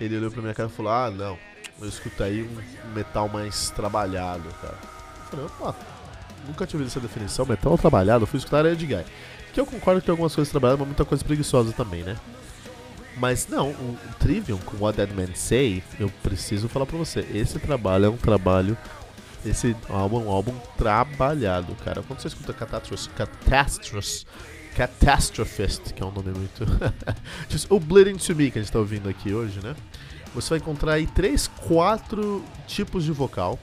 ele 0.00 0.16
olhou 0.16 0.30
pra 0.30 0.42
minha 0.42 0.54
cara 0.54 0.68
e 0.68 0.72
falou: 0.72 0.92
Ah, 0.92 1.10
não, 1.10 1.38
eu 1.80 1.88
escuto 1.88 2.22
aí 2.22 2.42
um 2.42 2.92
metal 2.92 3.28
mais 3.28 3.70
trabalhado, 3.70 4.48
cara. 4.60 4.78
Eu 4.78 5.30
falei, 5.30 5.46
opa, 5.46 5.76
nunca 6.46 6.66
tinha 6.66 6.78
ouvido 6.78 6.90
essa 6.90 7.00
definição, 7.00 7.46
metal 7.46 7.76
trabalhado, 7.78 8.24
eu 8.24 8.26
fui 8.26 8.38
escutar 8.38 8.66
a 8.66 8.70
Ed 8.70 8.84
Guy. 8.84 9.04
Que 9.52 9.60
eu 9.60 9.66
concordo 9.66 10.00
que 10.00 10.06
tem 10.06 10.12
algumas 10.12 10.34
coisas 10.34 10.50
trabalhadas, 10.50 10.80
mas 10.80 10.88
muita 10.88 11.04
coisa 11.04 11.24
preguiçosa 11.24 11.72
também, 11.72 12.02
né? 12.02 12.16
Mas 13.16 13.48
não, 13.48 13.70
o 13.70 13.98
Trivium 14.18 14.58
com 14.58 14.82
What 14.82 14.96
Dead 14.96 15.10
Men 15.10 15.34
Say, 15.34 15.82
eu 15.98 16.10
preciso 16.22 16.68
falar 16.68 16.86
pra 16.86 16.96
você, 16.96 17.20
esse 17.34 17.58
trabalho 17.58 18.06
é 18.06 18.08
um 18.08 18.16
trabalho. 18.16 18.76
Esse 19.44 19.74
álbum 19.88 20.20
é 20.20 20.24
um 20.24 20.30
álbum 20.30 20.54
trabalhado, 20.76 21.74
cara. 21.76 22.02
Quando 22.02 22.20
você 22.20 22.28
escuta 22.28 22.52
Catastrophe, 22.52 23.08
Catastrophe, 23.10 24.26
Catastrophist, 24.74 25.92
que 25.92 26.02
é 26.02 26.06
um 26.06 26.12
nome 26.12 26.32
muito. 26.32 26.64
o 27.68 27.80
Bleeding 27.80 28.16
to 28.16 28.34
Me 28.34 28.50
que 28.50 28.58
a 28.58 28.62
gente 28.62 28.72
tá 28.72 28.78
ouvindo 28.78 29.08
aqui 29.08 29.32
hoje, 29.32 29.60
né? 29.62 29.74
Você 30.34 30.50
vai 30.50 30.58
encontrar 30.58 30.92
aí 30.94 31.06
três, 31.06 31.48
quatro 31.48 32.44
tipos 32.66 33.04
de 33.04 33.12
vocal, 33.12 33.58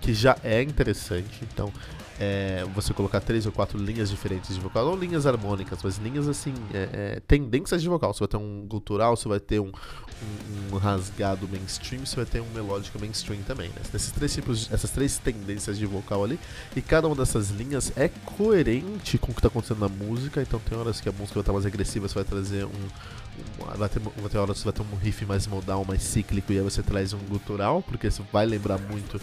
que 0.00 0.14
já 0.14 0.36
é 0.42 0.62
interessante. 0.62 1.40
Então, 1.42 1.72
é, 2.18 2.64
você 2.74 2.94
colocar 2.94 3.20
três 3.20 3.46
ou 3.46 3.52
quatro 3.52 3.78
linhas 3.78 4.10
diferentes 4.10 4.54
de 4.54 4.60
vocal, 4.60 4.86
não 4.86 4.96
linhas 4.96 5.26
harmônicas, 5.26 5.78
mas 5.82 5.98
linhas 5.98 6.28
assim, 6.28 6.54
é, 6.72 6.88
é, 6.92 7.22
tendências 7.26 7.82
de 7.82 7.88
vocal. 7.88 8.12
Você 8.12 8.20
vai 8.20 8.28
ter 8.28 8.36
um 8.36 8.66
gutural, 8.66 9.16
você 9.16 9.28
vai 9.28 9.40
ter 9.40 9.60
um, 9.60 9.68
um, 9.68 10.74
um, 10.74 10.78
rasgado 10.78 11.46
mainstream, 11.48 12.04
você 12.04 12.16
vai 12.16 12.24
ter 12.24 12.40
um 12.40 12.50
melódico 12.54 12.98
mainstream 12.98 13.42
também. 13.42 13.68
Né? 13.68 13.82
Esses 13.94 14.12
três 14.12 14.32
tipos, 14.32 14.72
essas 14.72 14.90
três 14.90 15.18
tendências 15.18 15.78
de 15.78 15.86
vocal 15.86 16.24
ali, 16.24 16.38
e 16.74 16.80
cada 16.80 17.06
uma 17.06 17.16
dessas 17.16 17.50
linhas 17.50 17.92
é 17.96 18.08
coerente 18.08 19.18
com 19.18 19.30
o 19.30 19.34
que 19.34 19.40
está 19.40 19.48
acontecendo 19.48 19.80
na 19.80 19.88
música. 19.88 20.40
Então 20.40 20.58
tem 20.60 20.78
horas 20.78 21.00
que 21.00 21.08
a 21.08 21.12
música 21.12 21.34
vai 21.34 21.42
estar 21.42 21.52
mais 21.52 21.66
agressiva, 21.66 22.08
você 22.08 22.14
vai 22.14 22.24
trazer 22.24 22.64
um, 22.64 22.88
vai 23.76 23.88
ter, 23.88 24.00
vai 24.00 24.28
ter 24.30 24.38
horas 24.38 24.56
que 24.56 24.62
você 24.62 24.72
vai 24.72 24.72
ter 24.72 24.94
um 24.94 24.98
riff 24.98 25.24
mais 25.26 25.46
modal, 25.46 25.84
mais 25.84 26.02
cíclico, 26.02 26.52
e 26.52 26.58
aí 26.58 26.64
você 26.64 26.82
traz 26.82 27.12
um 27.12 27.18
gutural, 27.18 27.82
porque 27.82 28.06
isso 28.06 28.24
vai 28.32 28.46
lembrar 28.46 28.78
muito 28.78 29.20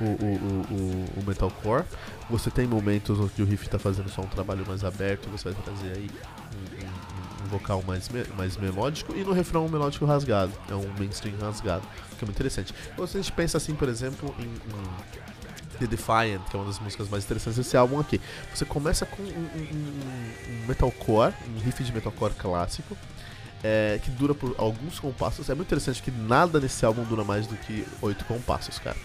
o, 0.00 0.04
o, 0.04 0.64
o, 0.70 1.20
o 1.20 1.24
metalcore. 1.26 1.84
Você 2.30 2.50
tem 2.50 2.66
momentos 2.66 3.18
onde 3.18 3.42
o 3.42 3.44
riff 3.44 3.64
está 3.64 3.78
fazendo 3.78 4.08
só 4.08 4.22
um 4.22 4.26
trabalho 4.26 4.64
mais 4.66 4.84
aberto, 4.84 5.28
você 5.28 5.50
vai 5.50 5.62
trazer 5.62 5.92
aí 5.96 6.10
um, 6.10 6.84
um, 6.84 7.44
um 7.44 7.48
vocal 7.48 7.82
mais, 7.86 8.08
me, 8.08 8.24
mais 8.36 8.56
melódico, 8.56 9.14
e 9.14 9.22
no 9.22 9.32
refrão 9.32 9.66
um 9.66 9.68
melódico 9.68 10.04
rasgado, 10.04 10.52
é 10.70 10.74
um 10.74 10.88
mainstream 10.98 11.36
rasgado, 11.38 11.86
que 12.18 12.24
é 12.24 12.26
muito 12.26 12.36
interessante. 12.36 12.74
Então, 12.92 13.06
se 13.06 13.16
a 13.16 13.20
gente 13.20 13.32
pensa 13.32 13.58
assim, 13.58 13.74
por 13.74 13.88
exemplo, 13.88 14.34
em, 14.38 14.44
em 14.44 15.78
The 15.78 15.86
Defiant, 15.86 16.42
que 16.48 16.56
é 16.56 16.58
uma 16.58 16.66
das 16.66 16.78
músicas 16.78 17.08
mais 17.08 17.24
interessantes 17.24 17.56
desse 17.56 17.76
álbum 17.76 17.98
aqui. 18.00 18.20
Você 18.54 18.64
começa 18.64 19.04
com 19.04 19.22
um, 19.22 19.26
um, 19.26 20.62
um, 20.62 20.66
metalcore, 20.66 21.34
um 21.54 21.60
riff 21.60 21.82
de 21.82 21.92
metalcore 21.92 22.34
clássico, 22.34 22.96
é, 23.62 23.98
que 24.02 24.10
dura 24.10 24.34
por 24.34 24.54
alguns 24.58 24.98
compassos. 24.98 25.48
É 25.48 25.54
muito 25.54 25.68
interessante 25.68 26.02
que 26.02 26.10
nada 26.10 26.60
nesse 26.60 26.84
álbum 26.84 27.02
dura 27.04 27.24
mais 27.24 27.46
do 27.46 27.56
que 27.56 27.86
oito 28.02 28.24
compassos, 28.24 28.78
cara. 28.78 28.96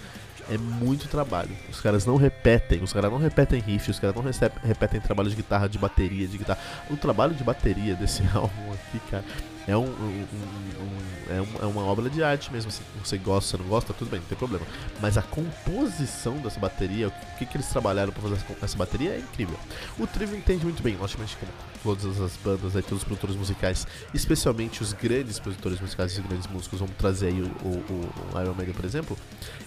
É 0.51 0.57
muito 0.57 1.07
trabalho. 1.07 1.51
Os 1.69 1.79
caras 1.79 2.05
não 2.05 2.15
repetem, 2.15 2.81
os 2.81 2.91
caras 2.91 3.11
não 3.11 3.19
repetem 3.19 3.59
riffs, 3.59 3.89
os 3.89 3.99
caras 3.99 4.15
não 4.15 4.23
repetem 4.63 4.99
trabalho 4.99 5.29
de 5.29 5.35
guitarra, 5.35 5.69
de 5.69 5.77
bateria, 5.77 6.27
de 6.27 6.37
guitarra. 6.37 6.59
O 6.89 6.97
trabalho 6.97 7.35
de 7.35 7.43
bateria 7.43 7.95
desse 7.95 8.23
álbum 8.33 8.73
aqui, 8.73 8.99
cara, 9.11 9.23
é, 9.69 9.77
um, 9.77 9.83
um, 9.83 10.25
um, 10.25 11.29
é, 11.29 11.41
uma, 11.41 11.59
é 11.61 11.65
uma 11.65 11.83
obra 11.83 12.09
de 12.09 12.23
arte 12.23 12.51
mesmo. 12.51 12.71
Se 12.71 12.81
você 13.03 13.17
gosta, 13.19 13.51
você 13.51 13.63
não 13.63 13.69
gosta, 13.69 13.93
tudo 13.93 14.09
bem, 14.09 14.19
não 14.19 14.27
tem 14.27 14.37
problema. 14.37 14.65
Mas 14.99 15.15
a 15.15 15.21
composição 15.21 16.37
dessa 16.37 16.59
bateria, 16.59 17.09
o 17.09 17.37
que, 17.37 17.45
que 17.45 17.55
eles 17.55 17.67
trabalharam 17.67 18.11
para 18.11 18.21
fazer 18.23 18.37
essa 18.63 18.77
bateria 18.77 19.11
é 19.11 19.19
incrível. 19.19 19.57
O 19.99 20.07
Trivium 20.07 20.37
entende 20.39 20.63
muito 20.63 20.81
bem, 20.81 20.97
logicamente, 20.97 21.37
como 21.37 21.51
todas 21.83 22.19
as 22.19 22.35
bandas, 22.37 22.75
aí, 22.75 22.81
todos 22.81 22.99
os 22.99 23.03
produtores 23.03 23.35
musicais, 23.35 23.85
especialmente 24.11 24.81
os 24.81 24.91
grandes 24.91 25.39
produtores 25.39 25.79
musicais 25.79 26.17
e 26.17 26.19
os 26.19 26.25
grandes 26.25 26.47
músicos, 26.47 26.79
vamos 26.79 26.95
trazer 26.97 27.27
aí 27.27 27.41
o, 27.41 27.45
o, 27.45 28.09
o 28.33 28.41
Iron 28.41 28.53
Maiden, 28.55 28.73
por 28.73 28.85
exemplo, 28.85 29.17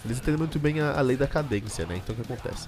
eles 0.03 0.17
entendem 0.17 0.37
muito 0.37 0.59
bem 0.59 0.81
a, 0.81 0.97
a 0.97 1.01
lei 1.01 1.15
da 1.15 1.27
cadência, 1.27 1.85
né? 1.85 1.95
Então 1.95 2.13
o 2.13 2.17
que 2.17 2.33
acontece? 2.33 2.67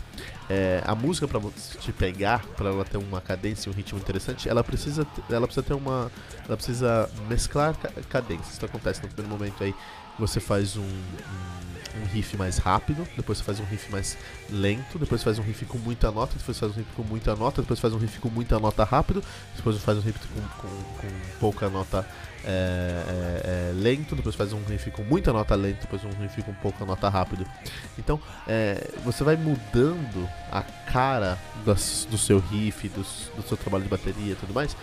É, 0.49 0.81
a 0.85 0.95
música, 0.95 1.27
para 1.27 1.41
te 1.79 1.91
pegar, 1.91 2.45
para 2.55 2.69
ela 2.69 2.85
ter 2.85 2.97
uma 2.97 3.19
cadência 3.19 3.69
e 3.69 3.73
um 3.73 3.75
ritmo 3.75 3.99
interessante, 3.99 4.47
ela 4.47 4.63
precisa, 4.63 5.05
ela 5.29 5.45
precisa 5.45 5.63
ter 5.63 5.73
uma. 5.73 6.11
Ela 6.47 6.55
precisa 6.55 7.09
mesclar 7.27 7.75
cadências. 8.09 8.55
Então 8.55 8.67
acontece 8.67 9.01
no 9.01 9.07
primeiro 9.07 9.37
momento 9.37 9.63
aí, 9.63 9.73
você 10.17 10.39
faz 10.39 10.77
um, 10.77 10.81
um, 10.81 12.01
um, 12.01 12.05
riff 12.13 12.37
mais 12.37 12.57
rápido, 12.57 13.05
depois 13.15 13.39
você 13.39 13.43
faz 13.43 13.59
um 13.59 13.65
riff 13.65 13.91
mais 13.91 14.17
lento, 14.49 14.97
depois 14.97 15.21
você 15.21 15.25
faz 15.25 15.39
um 15.39 15.41
riff 15.41 15.65
com 15.65 15.77
muita 15.77 16.11
nota, 16.11 16.37
depois 16.37 16.57
você 16.57 16.61
faz 16.61 16.73
um 16.73 16.77
riff 16.77 16.91
com 16.95 17.03
muita 17.03 17.35
nota, 17.35 17.61
depois 17.61 17.79
você 17.79 17.81
faz 17.81 17.93
um 17.93 17.97
riff 17.97 18.19
com 18.19 18.29
muita 18.29 18.59
nota 18.59 18.83
rápido, 18.83 19.23
depois 19.55 19.75
você 19.75 19.81
faz 19.81 19.97
um 19.97 20.01
riff 20.01 20.19
com, 20.19 20.41
com, 20.61 20.67
com 20.67 21.39
pouca 21.39 21.69
nota 21.69 22.07
é, 22.47 22.47
é, 22.47 23.71
é, 23.71 23.73
lento, 23.73 24.15
depois 24.15 24.35
faz 24.35 24.53
um 24.53 24.63
riff 24.63 24.91
com 24.91 25.03
muita 25.03 25.33
nota 25.33 25.55
lento, 25.55 25.81
depois 25.81 26.03
um 26.05 26.21
riff 26.21 26.43
com 26.43 26.53
pouca 26.53 26.85
nota 26.85 27.09
rápido. 27.09 27.45
Então 27.97 28.21
é, 28.47 28.91
você 29.03 29.23
vai 29.23 29.35
mudando 29.35 30.29
a 30.51 30.61
cara 30.61 31.39
das, 31.65 32.07
do 32.09 32.17
seu 32.17 32.39
riff, 32.39 32.87
dos, 32.89 33.31
do 33.35 33.41
seu 33.41 33.57
trabalho 33.57 33.83
de 33.83 33.89
bateria 33.89 34.33
e 34.33 34.35
tudo 34.35 34.53
mais. 34.53 34.77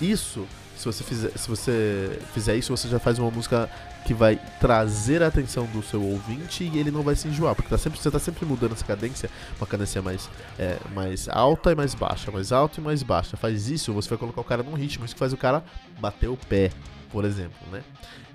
Isso 0.00 0.46
se 0.78 0.84
você 0.84 1.02
fizer, 1.02 1.30
se 1.36 1.48
você 1.48 2.20
fizer 2.32 2.56
isso, 2.56 2.74
você 2.74 2.88
já 2.88 3.00
faz 3.00 3.18
uma 3.18 3.30
música 3.30 3.68
que 4.06 4.14
vai 4.14 4.40
trazer 4.60 5.22
a 5.22 5.26
atenção 5.26 5.66
do 5.66 5.82
seu 5.82 6.00
ouvinte 6.00 6.62
e 6.62 6.78
ele 6.78 6.90
não 6.90 7.02
vai 7.02 7.16
se 7.16 7.26
enjoar, 7.26 7.54
porque 7.54 7.68
tá 7.68 7.76
sempre, 7.76 7.98
você 7.98 8.08
está 8.08 8.20
sempre 8.20 8.46
mudando 8.46 8.72
essa 8.72 8.84
cadência, 8.84 9.28
uma 9.58 9.66
cadência 9.66 10.00
mais, 10.00 10.30
é, 10.56 10.78
mais 10.94 11.28
alta 11.28 11.72
e 11.72 11.74
mais 11.74 11.94
baixa, 11.94 12.30
mais 12.30 12.52
alta 12.52 12.80
e 12.80 12.82
mais 12.82 13.02
baixa. 13.02 13.36
Faz 13.36 13.68
isso, 13.68 13.92
você 13.92 14.08
vai 14.08 14.18
colocar 14.18 14.40
o 14.40 14.44
cara 14.44 14.62
num 14.62 14.74
ritmo, 14.74 15.04
isso 15.04 15.14
que 15.14 15.18
faz 15.18 15.32
o 15.32 15.36
cara 15.36 15.64
bater 16.00 16.28
o 16.28 16.36
pé, 16.36 16.70
por 17.10 17.24
exemplo, 17.24 17.58
né? 17.72 17.82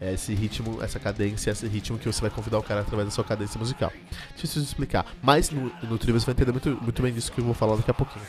É 0.02 0.14
esse 0.14 0.34
ritmo, 0.36 0.84
essa 0.84 1.00
cadência, 1.00 1.50
esse 1.50 1.66
ritmo 1.66 1.98
que 1.98 2.12
você 2.12 2.20
vai 2.20 2.30
convidar 2.30 2.60
o 2.60 2.64
cara 2.64 2.82
através 2.82 3.08
da 3.08 3.12
sua 3.14 3.24
cadência 3.24 3.58
musical. 3.58 3.92
Deixa 4.36 4.60
eu 4.60 4.64
explicar. 4.64 5.06
Mas 5.22 5.50
no, 5.50 5.72
no 5.84 5.98
trio 5.98 6.20
você 6.20 6.26
vai 6.26 6.34
entender 6.34 6.52
muito, 6.52 6.70
muito 6.84 7.02
bem 7.02 7.14
disso 7.14 7.32
que 7.32 7.40
eu 7.40 7.46
vou 7.46 7.54
falar 7.54 7.78
daqui 7.78 7.90
a 7.90 7.94
pouquinho. 7.94 8.26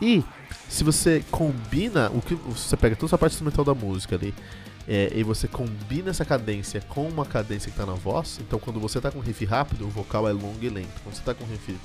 E 0.00 0.22
se 0.68 0.84
você 0.84 1.24
combina 1.30 2.10
o 2.10 2.20
que 2.20 2.34
você 2.34 2.76
pega 2.76 2.96
toda 2.96 3.06
essa 3.06 3.18
parte 3.18 3.32
instrumental 3.32 3.64
da 3.64 3.74
música 3.74 4.16
ali 4.16 4.34
é, 4.88 5.12
e 5.14 5.22
você 5.22 5.48
combina 5.48 6.10
essa 6.10 6.24
cadência 6.24 6.80
com 6.82 7.08
uma 7.08 7.24
cadência 7.24 7.70
que 7.70 7.78
está 7.78 7.90
na 7.90 7.96
voz, 7.96 8.38
então 8.40 8.58
quando 8.58 8.78
você 8.78 8.98
está 8.98 9.10
com 9.10 9.18
riff 9.20 9.44
rápido, 9.44 9.86
o 9.86 9.90
vocal 9.90 10.28
é 10.28 10.32
longo 10.32 10.58
e 10.62 10.68
lento. 10.68 11.00
Quando 11.02 11.14
você 11.14 11.20
está 11.20 11.34
com 11.34 11.44
riff 11.44 11.76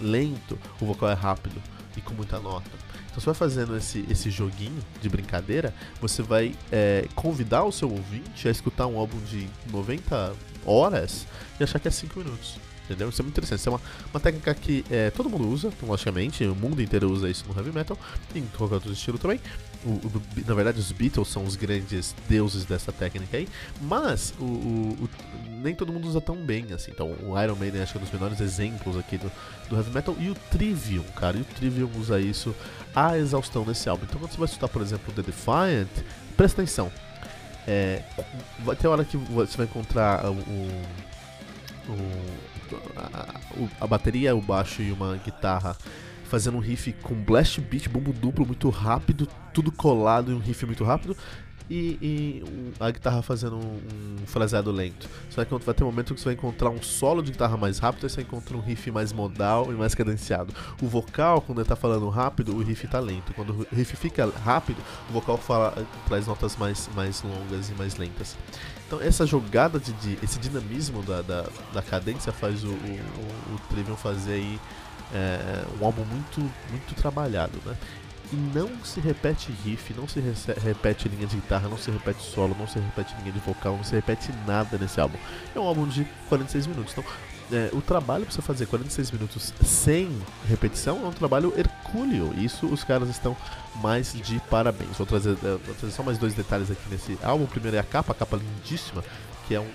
lento, 0.00 0.58
o 0.80 0.86
vocal 0.86 1.10
é 1.10 1.14
rápido 1.14 1.60
e 1.96 2.00
com 2.00 2.14
muita 2.14 2.38
nota. 2.38 2.70
Então 3.06 3.20
você 3.20 3.26
vai 3.26 3.34
fazendo 3.34 3.76
esse, 3.76 4.06
esse 4.08 4.30
joguinho 4.30 4.82
de 5.00 5.08
brincadeira, 5.08 5.74
você 6.00 6.22
vai 6.22 6.54
é, 6.70 7.06
convidar 7.14 7.64
o 7.64 7.72
seu 7.72 7.90
ouvinte 7.90 8.48
a 8.48 8.50
escutar 8.50 8.86
um 8.86 8.98
álbum 8.98 9.18
de 9.20 9.48
90 9.70 10.34
horas 10.64 11.26
e 11.60 11.64
achar 11.64 11.78
que 11.78 11.88
é 11.88 11.90
5 11.90 12.18
minutos. 12.18 12.58
Entendeu? 12.92 13.08
Isso 13.08 13.20
é 13.20 13.24
muito 13.24 13.34
interessante. 13.34 13.60
Isso 13.60 13.68
é 13.68 13.72
uma, 13.72 13.80
uma 14.12 14.20
técnica 14.20 14.54
que 14.54 14.84
é, 14.90 15.10
todo 15.10 15.28
mundo 15.28 15.48
usa, 15.48 15.72
logicamente, 15.82 16.44
o 16.44 16.54
mundo 16.54 16.80
inteiro 16.80 17.10
usa 17.10 17.28
isso 17.28 17.44
no 17.48 17.56
heavy 17.56 17.72
metal, 17.72 17.98
em 18.34 18.44
qualquer 18.56 18.76
outro 18.76 18.92
estilo 18.92 19.18
também. 19.18 19.40
O, 19.84 19.90
o, 19.90 20.22
na 20.46 20.54
verdade, 20.54 20.78
os 20.78 20.92
Beatles 20.92 21.28
são 21.28 21.44
os 21.44 21.56
grandes 21.56 22.14
deuses 22.28 22.64
dessa 22.64 22.92
técnica 22.92 23.36
aí, 23.36 23.48
mas 23.80 24.32
o, 24.38 25.08
nem 25.62 25.74
todo 25.74 25.92
mundo 25.92 26.06
usa 26.06 26.20
tão 26.20 26.36
bem 26.36 26.66
assim. 26.72 26.90
Então, 26.92 27.16
o 27.22 27.40
Iron 27.40 27.56
Maiden 27.56 27.82
acho 27.82 27.92
que 27.92 27.98
é 27.98 28.00
um 28.00 28.04
dos 28.04 28.12
menores 28.12 28.40
exemplos 28.40 28.96
aqui 28.96 29.18
do, 29.18 29.30
do 29.68 29.76
heavy 29.76 29.90
metal, 29.90 30.14
e 30.18 30.30
o 30.30 30.34
Trivium, 30.50 31.04
cara, 31.16 31.36
e 31.36 31.40
o 31.40 31.44
Trivium 31.44 31.90
usa 31.98 32.20
isso 32.20 32.54
a 32.94 33.18
exaustão 33.18 33.64
nesse 33.64 33.88
álbum. 33.88 34.04
Então, 34.04 34.20
quando 34.20 34.30
você 34.30 34.38
vai 34.38 34.46
escutar, 34.46 34.68
por 34.68 34.82
exemplo, 34.82 35.12
The 35.14 35.22
Defiant, 35.22 35.88
presta 36.36 36.62
atenção. 36.62 36.92
É, 37.66 38.02
vai 38.60 38.74
ter 38.74 38.88
hora 38.88 39.04
que 39.04 39.16
você 39.16 39.56
vai 39.56 39.66
encontrar 39.66 40.26
o, 40.26 40.34
o, 41.88 41.94
a, 43.80 43.86
bateria, 43.86 44.34
o 44.34 44.40
baixo 44.40 44.82
e 44.82 44.92
uma 44.92 45.16
guitarra 45.16 45.76
fazendo 46.24 46.56
um 46.56 46.60
riff 46.60 46.92
com 47.02 47.14
blast 47.14 47.60
beat, 47.60 47.88
bumbo 47.88 48.12
duplo 48.12 48.46
muito 48.46 48.70
rápido, 48.70 49.28
tudo 49.52 49.70
colado 49.70 50.32
em 50.32 50.34
um 50.34 50.38
riff 50.38 50.64
muito 50.64 50.82
rápido. 50.82 51.16
E, 51.70 51.98
e 52.02 52.44
a 52.78 52.90
guitarra 52.90 53.22
fazendo 53.22 53.56
um, 53.56 53.80
um 54.22 54.26
fraseado 54.26 54.70
lento. 54.70 55.08
Você 55.28 55.36
vai, 55.36 55.58
vai 55.58 55.74
ter 55.74 55.84
um 55.84 55.86
momento 55.86 56.14
que 56.14 56.20
você 56.20 56.26
vai 56.26 56.34
encontrar 56.34 56.70
um 56.70 56.82
solo 56.82 57.22
de 57.22 57.32
guitarra 57.32 57.56
mais 57.56 57.78
rápido, 57.78 58.06
e 58.06 58.10
você 58.10 58.22
encontra 58.22 58.56
um 58.56 58.60
riff 58.60 58.90
mais 58.90 59.12
modal 59.12 59.72
e 59.72 59.74
mais 59.74 59.94
cadenciado. 59.94 60.52
O 60.80 60.86
vocal, 60.86 61.40
quando 61.40 61.60
ele 61.60 61.68
tá 61.68 61.76
falando 61.76 62.08
rápido, 62.08 62.54
o 62.54 62.62
riff 62.62 62.86
tá 62.88 63.00
lento. 63.00 63.32
Quando 63.34 63.66
o 63.70 63.74
riff 63.74 63.96
fica 63.96 64.30
rápido, 64.44 64.82
o 65.08 65.12
vocal 65.12 65.38
fala, 65.38 65.86
traz 66.06 66.26
notas 66.26 66.56
mais, 66.56 66.88
mais 66.94 67.22
longas 67.22 67.70
e 67.70 67.74
mais 67.74 67.96
lentas. 67.96 68.36
Então 68.86 69.00
essa 69.00 69.24
jogada 69.24 69.80
de, 69.80 69.90
de 69.94 70.18
esse 70.22 70.38
dinamismo 70.38 71.02
da, 71.02 71.22
da, 71.22 71.46
da, 71.72 71.80
cadência 71.80 72.30
faz 72.30 72.62
o, 72.62 72.68
o, 72.68 73.54
o, 73.54 73.58
Trivium 73.70 73.96
fazer 73.96 74.34
aí 74.34 74.60
é, 75.14 75.64
um 75.80 75.86
álbum 75.86 76.04
muito, 76.04 76.40
muito 76.70 76.94
trabalhado, 76.94 77.58
né? 77.64 77.74
E 78.32 78.36
não 78.36 78.82
se 78.84 78.98
repete 78.98 79.52
riff, 79.64 79.92
não 79.92 80.08
se 80.08 80.18
repete 80.64 81.08
linha 81.08 81.26
de 81.26 81.36
guitarra, 81.36 81.68
não 81.68 81.76
se 81.76 81.90
repete 81.90 82.22
solo, 82.22 82.56
não 82.58 82.66
se 82.66 82.78
repete 82.78 83.14
linha 83.20 83.32
de 83.32 83.38
vocal, 83.40 83.76
não 83.76 83.84
se 83.84 83.94
repete 83.94 84.30
nada 84.46 84.78
nesse 84.78 85.00
álbum. 85.00 85.18
É 85.54 85.60
um 85.60 85.64
álbum 85.64 85.86
de 85.86 86.06
46 86.28 86.66
minutos. 86.66 86.92
Então, 86.92 87.04
é, 87.52 87.68
o 87.74 87.82
trabalho 87.82 88.24
para 88.24 88.34
você 88.34 88.40
fazer 88.40 88.64
46 88.64 89.10
minutos 89.10 89.52
sem 89.62 90.08
repetição 90.48 91.04
é 91.04 91.08
um 91.08 91.12
trabalho 91.12 91.52
hercúleo. 91.54 92.32
Isso 92.38 92.66
os 92.66 92.82
caras 92.82 93.10
estão 93.10 93.36
mais 93.82 94.14
de 94.14 94.40
parabéns. 94.48 94.96
Vou 94.96 95.06
trazer, 95.06 95.32
é, 95.32 95.58
vou 95.58 95.74
trazer 95.74 95.94
só 95.94 96.02
mais 96.02 96.16
dois 96.16 96.32
detalhes 96.32 96.70
aqui 96.70 96.88
nesse 96.90 97.18
álbum. 97.22 97.44
O 97.44 97.48
primeiro 97.48 97.76
é 97.76 97.80
a 97.80 97.84
capa, 97.84 98.12
a 98.12 98.14
capa 98.14 98.38
lindíssima, 98.38 99.04
que 99.46 99.54
é 99.54 99.60
um 99.60 99.68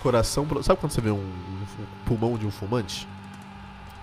coração. 0.00 0.46
Sabe 0.62 0.78
quando 0.78 0.92
você 0.92 1.00
vê 1.00 1.10
um, 1.10 1.16
um 1.16 1.66
pulmão 2.06 2.38
de 2.38 2.46
um 2.46 2.50
fumante? 2.52 3.08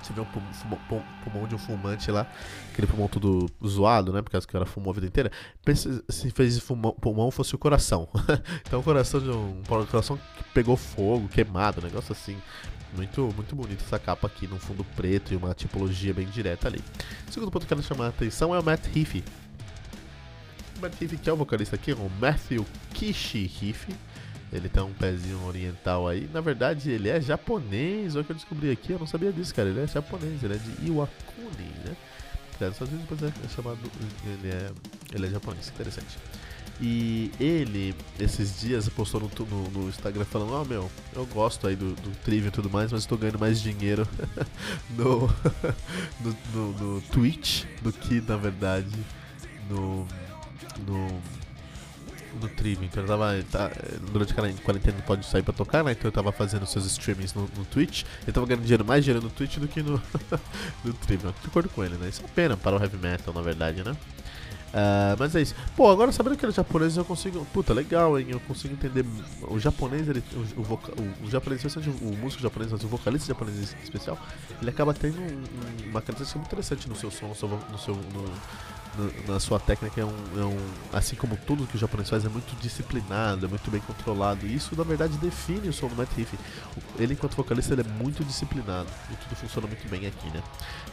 Você 0.05 0.13
vê 0.13 0.21
um 0.21 0.25
pulmão, 0.25 1.03
pulmão, 1.23 1.47
de 1.47 1.55
um 1.55 1.57
fumante 1.57 2.11
lá, 2.11 2.27
aquele 2.71 2.85
pulmão 2.85 3.07
todo 3.07 3.49
zoado, 3.65 4.13
né? 4.13 4.21
Porque 4.21 4.37
o 4.37 4.47
cara 4.47 4.65
fumou 4.65 4.91
a 4.91 4.93
vida 4.93 5.07
inteira. 5.07 5.31
Pensa 5.63 6.03
se 6.07 6.29
fez 6.29 6.59
pulmão, 6.59 6.93
pulmão 6.93 7.31
fosse 7.31 7.55
o 7.55 7.57
coração. 7.57 8.07
então 8.61 8.81
o 8.81 8.83
coração 8.83 9.19
de 9.19 9.29
um. 9.29 9.61
O 9.61 9.87
coração 9.87 10.17
que 10.17 10.43
pegou 10.53 10.77
fogo, 10.77 11.27
queimado, 11.27 11.81
um 11.81 11.83
negócio 11.83 12.11
assim. 12.11 12.37
Muito, 12.95 13.33
muito 13.35 13.55
bonito 13.55 13.83
essa 13.83 13.99
capa 13.99 14.27
aqui, 14.27 14.47
num 14.47 14.59
fundo 14.59 14.83
preto 14.95 15.33
e 15.33 15.35
uma 15.35 15.53
tipologia 15.53 16.13
bem 16.13 16.27
direta 16.27 16.67
ali. 16.67 16.81
O 17.27 17.31
segundo 17.31 17.51
ponto 17.51 17.65
que 17.65 17.73
eu 17.73 17.77
quero 17.77 17.87
chamar 17.87 18.05
a 18.05 18.09
atenção 18.09 18.53
é 18.53 18.59
o 18.59 18.63
Matt 18.63 18.85
Heafy. 18.95 19.23
O 20.77 20.81
Matt 20.81 21.01
Heafy, 21.01 21.17
que 21.17 21.29
é 21.29 21.33
o 21.33 21.35
vocalista 21.35 21.75
aqui, 21.75 21.91
é 21.91 21.95
o 21.95 22.09
Matthew 22.21 22.65
Kishi 22.93 23.51
Heafy. 23.61 23.93
Ele 24.51 24.69
tem 24.69 24.83
um 24.83 24.93
pezinho 24.93 25.43
oriental 25.45 26.07
aí. 26.07 26.29
Na 26.33 26.41
verdade, 26.41 26.89
ele 26.89 27.09
é 27.09 27.19
japonês. 27.19 28.15
Olha 28.15 28.21
o 28.21 28.25
que 28.25 28.31
eu 28.31 28.35
descobri 28.35 28.71
aqui. 28.71 28.93
Eu 28.93 28.99
não 28.99 29.07
sabia 29.07 29.31
disso, 29.31 29.53
cara. 29.53 29.69
Ele 29.69 29.81
é 29.81 29.87
japonês. 29.87 30.43
Ele 30.43 30.53
é 30.53 30.57
de 30.57 30.87
Iwakuni, 30.87 31.71
né? 31.83 31.95
Cara, 32.59 32.73
só 32.73 32.85
depois 32.85 33.21
é 33.21 33.31
chamado. 33.53 33.79
Ele 34.25 34.49
é, 34.49 34.71
ele 35.13 35.27
é 35.27 35.29
japonês. 35.29 35.67
Interessante. 35.69 36.17
E 36.79 37.31
ele, 37.39 37.95
esses 38.19 38.59
dias, 38.59 38.89
postou 38.89 39.21
no, 39.21 39.29
no, 39.45 39.69
no 39.71 39.89
Instagram 39.89 40.25
falando: 40.25 40.53
Ó, 40.53 40.61
oh, 40.61 40.65
meu, 40.65 40.91
eu 41.15 41.25
gosto 41.27 41.67
aí 41.67 41.75
do, 41.75 41.95
do 41.95 42.11
Trivium 42.23 42.49
e 42.49 42.51
tudo 42.51 42.69
mais, 42.69 42.91
mas 42.91 43.01
estou 43.01 43.17
ganhando 43.17 43.39
mais 43.39 43.61
dinheiro 43.61 44.07
no, 44.91 45.21
no, 46.19 46.37
no, 46.53 46.71
no 46.73 47.01
Twitch 47.01 47.63
do 47.81 47.93
que, 47.93 48.19
na 48.21 48.35
verdade, 48.35 48.91
no. 49.69 50.05
no 50.85 51.21
no 52.41 52.47
Trivium. 52.49 52.85
Então 52.85 53.03
eu 53.03 53.07
tava. 53.07 53.43
Tá, 53.51 53.71
durante 54.11 54.31
a 54.31 54.35
quarentena 54.35 54.97
não 54.97 55.05
pode 55.05 55.25
sair 55.25 55.43
pra 55.43 55.53
tocar, 55.53 55.83
né? 55.83 55.91
Então 55.91 56.07
eu 56.07 56.11
tava 56.11 56.31
fazendo 56.31 56.65
seus 56.65 56.85
streamings 56.85 57.33
no, 57.33 57.49
no 57.57 57.65
Twitch. 57.65 58.03
Eu 58.25 58.33
tava 58.33 58.45
ganhando 58.45 58.63
dinheiro, 58.63 58.85
mais 58.85 59.03
dinheiro 59.03 59.23
no 59.23 59.31
Twitch 59.31 59.57
do 59.57 59.67
que 59.67 59.81
no, 59.81 60.01
no 60.83 60.93
Trivium. 60.93 61.33
De 61.41 61.47
acordo 61.47 61.69
com 61.69 61.83
ele, 61.83 61.95
né? 61.95 62.09
Isso 62.09 62.23
é 62.23 62.27
pena 62.27 62.57
para 62.57 62.75
o 62.75 62.81
heavy 62.81 62.97
metal, 62.97 63.33
na 63.33 63.41
verdade, 63.41 63.83
né? 63.83 63.95
Uh, 64.75 65.15
mas 65.17 65.33
é 65.33 65.41
isso. 65.41 65.55
Pô, 65.73 65.89
agora 65.89 66.11
sabendo 66.11 66.35
que 66.35 66.43
ele 66.43 66.51
é 66.51 66.55
japonês, 66.55 66.97
eu 66.97 67.05
consigo. 67.05 67.45
Puta, 67.53 67.73
legal, 67.73 68.19
hein? 68.19 68.27
Eu 68.29 68.41
consigo 68.41 68.73
entender. 68.73 69.05
O 69.47 69.57
japonês, 69.57 70.09
ele, 70.09 70.21
o, 70.33 70.59
o, 70.59 70.63
voca, 70.63 70.91
o, 70.91 71.25
o 71.25 71.31
japonês, 71.31 71.63
especialmente 71.63 72.03
o 72.03 72.17
músico 72.17 72.43
japonês, 72.43 72.73
mas 72.73 72.83
o 72.83 72.87
vocalista 72.89 73.29
japonês 73.29 73.73
em 73.73 73.83
especial, 73.83 74.17
ele 74.61 74.69
acaba 74.69 74.93
tendo 74.93 75.17
um, 75.21 75.25
um, 75.25 75.89
uma 75.91 76.01
característica 76.01 76.37
muito 76.37 76.49
interessante 76.49 76.89
no 76.89 76.95
seu 76.95 77.09
som, 77.09 77.27
no 77.27 77.35
seu. 77.35 77.47
No 77.47 77.77
seu 77.77 77.95
no, 77.95 78.25
na 79.27 79.39
sua 79.39 79.59
técnica 79.59 80.01
é 80.01 80.05
um, 80.05 80.15
é 80.37 80.45
um, 80.45 80.57
assim 80.93 81.15
como 81.15 81.37
tudo 81.37 81.67
que 81.67 81.75
o 81.75 81.79
japonês 81.79 82.09
faz 82.09 82.25
é 82.25 82.29
muito 82.29 82.55
disciplinado, 82.61 83.45
é 83.45 83.49
muito 83.49 83.69
bem 83.69 83.81
controlado. 83.81 84.45
E 84.45 84.55
isso 84.55 84.75
na 84.75 84.83
verdade 84.83 85.17
define 85.17 85.69
o 85.69 85.73
som 85.73 85.87
do 85.87 85.95
Matt 85.95 86.09
Heafy. 86.17 86.37
Ele 86.97 87.13
enquanto 87.13 87.35
vocalista 87.35 87.73
ele 87.73 87.81
é 87.81 88.03
muito 88.03 88.23
disciplinado 88.23 88.89
e 89.11 89.15
tudo 89.15 89.35
funciona 89.35 89.67
muito 89.67 89.87
bem 89.89 90.05
aqui, 90.05 90.29
né? 90.29 90.41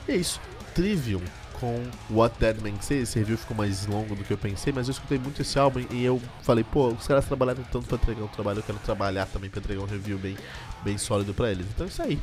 E 0.09 0.13
é 0.13 0.17
isso. 0.17 0.41
Trivium 0.75 1.23
com 1.61 1.81
What 2.11 2.37
Dead 2.41 2.61
Man 2.61 2.81
Say. 2.81 3.03
Esse 3.03 3.19
review 3.19 3.39
ficou 3.39 3.57
mais 3.57 3.87
longo 3.87 4.17
do 4.17 4.25
que 4.25 4.33
eu 4.33 4.39
pensei, 4.39 4.73
mas 4.73 4.89
eu 4.89 4.93
escutei 4.93 5.19
muito 5.19 5.41
esse 5.43 5.59
álbum 5.59 5.85
e 5.91 6.05
eu 6.05 6.21
falei, 6.43 6.65
pô, 6.65 6.89
os 6.89 7.07
caras 7.07 7.25
trabalharam 7.25 7.63
tanto 7.71 7.87
pra 7.87 7.97
entregar 7.97 8.25
um 8.25 8.29
trabalho, 8.29 8.59
eu 8.59 8.63
quero 8.63 8.79
trabalhar 8.79 9.27
também 9.27 9.49
pra 9.49 9.61
entregar 9.61 9.83
um 9.83 9.87
review 9.87 10.19
bem, 10.19 10.37
bem 10.83 10.99
sólido 10.99 11.33
pra 11.33 11.51
eles. 11.51 11.67
Então 11.73 11.87
é 11.87 11.89
isso 11.89 12.03
aí 12.03 12.19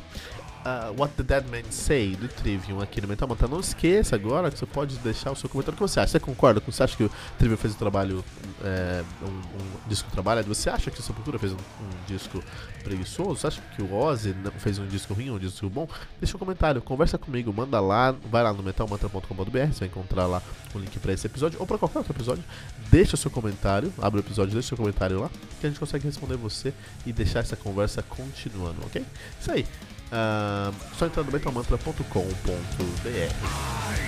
uh, 0.64 0.94
What 0.98 1.14
the 1.14 1.22
Dead 1.22 1.44
Man 1.48 1.70
Say 1.70 2.16
do 2.16 2.28
Trivium 2.28 2.80
aqui 2.80 3.00
no 3.00 3.08
Metal 3.08 3.28
Mantra. 3.28 3.48
Não 3.48 3.60
esqueça 3.60 4.16
agora 4.16 4.50
que 4.50 4.58
você 4.58 4.66
pode 4.66 4.96
deixar 4.98 5.30
o 5.30 5.36
seu 5.36 5.48
comentário. 5.48 5.74
O 5.74 5.76
que 5.76 5.82
você 5.82 6.00
acha? 6.00 6.12
Você 6.12 6.20
concorda? 6.20 6.60
Você 6.66 6.82
acha 6.82 6.96
que 6.96 7.04
o 7.04 7.10
Trivium 7.38 7.56
fez 7.56 7.74
um 7.74 7.78
trabalho, 7.78 8.24
é, 8.62 9.02
um, 9.22 9.26
um, 9.26 9.88
disco 9.88 10.10
trabalho? 10.10 10.44
Você 10.44 10.68
acha 10.68 10.90
que 10.90 11.00
o 11.00 11.02
Sepultura 11.02 11.38
fez 11.38 11.52
um, 11.52 11.56
um, 11.56 12.06
disco 12.06 12.42
preguiçoso? 12.82 13.36
Você 13.36 13.46
acha 13.46 13.62
que 13.74 13.82
o 13.82 13.94
Ozzy 13.94 14.34
fez 14.58 14.78
um 14.78 14.86
disco 14.86 15.14
ruim, 15.14 15.30
um 15.30 15.38
disco 15.38 15.68
bom? 15.68 15.88
Deixa 16.20 16.36
um 16.36 16.40
comentário, 16.40 16.80
conversa 16.82 17.18
comigo, 17.18 17.52
manda 17.52 17.80
lá, 17.80 18.12
vai 18.12 18.42
lá 18.42 18.52
no 18.52 18.62
metalmantra.com.br, 18.62 19.22
você 19.72 19.80
vai 19.80 19.88
encontrar 19.88 20.26
lá 20.26 20.42
o 20.74 20.78
link 20.78 20.98
para 20.98 21.12
esse 21.12 21.26
episódio 21.26 21.58
ou 21.60 21.66
para 21.66 21.78
qualquer 21.78 21.98
outro 21.98 22.12
episódio. 22.12 22.44
Deixa 22.90 23.14
o 23.14 23.18
seu 23.18 23.30
comentário, 23.30 23.92
abre 24.00 24.20
o 24.20 24.22
episódio, 24.22 24.52
deixa 24.52 24.66
o 24.66 24.68
seu 24.68 24.76
comentário 24.76 25.20
lá, 25.20 25.30
que 25.60 25.66
a 25.66 25.70
gente 25.70 25.78
consegue 25.78 26.04
responder 26.04 26.36
você 26.36 26.72
e 27.06 27.12
deixar 27.12 27.40
essa 27.40 27.56
conversa 27.56 28.02
continuando, 28.02 28.76
ok? 28.86 29.04
Isso 29.40 29.50
aí. 29.50 29.66
Uh, 30.10 30.74
só 30.98 31.06
entrar 31.06 31.22
no 31.22 31.30
metalmantra.com.br. 31.30 34.00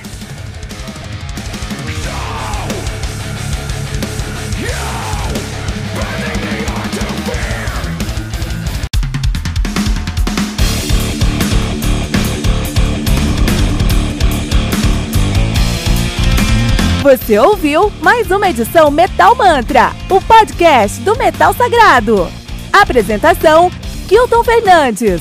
Você 17.03 17.39
ouviu 17.39 17.93
mais 18.01 18.31
uma 18.31 18.49
edição 18.49 18.91
Metal 18.91 19.35
Mantra, 19.35 19.93
o 20.09 20.21
podcast 20.21 21.01
do 21.03 21.17
Metal 21.17 21.53
Sagrado. 21.53 22.29
Apresentação: 22.73 23.71
Kilton 24.09 24.45
Fernandes. 24.45 25.21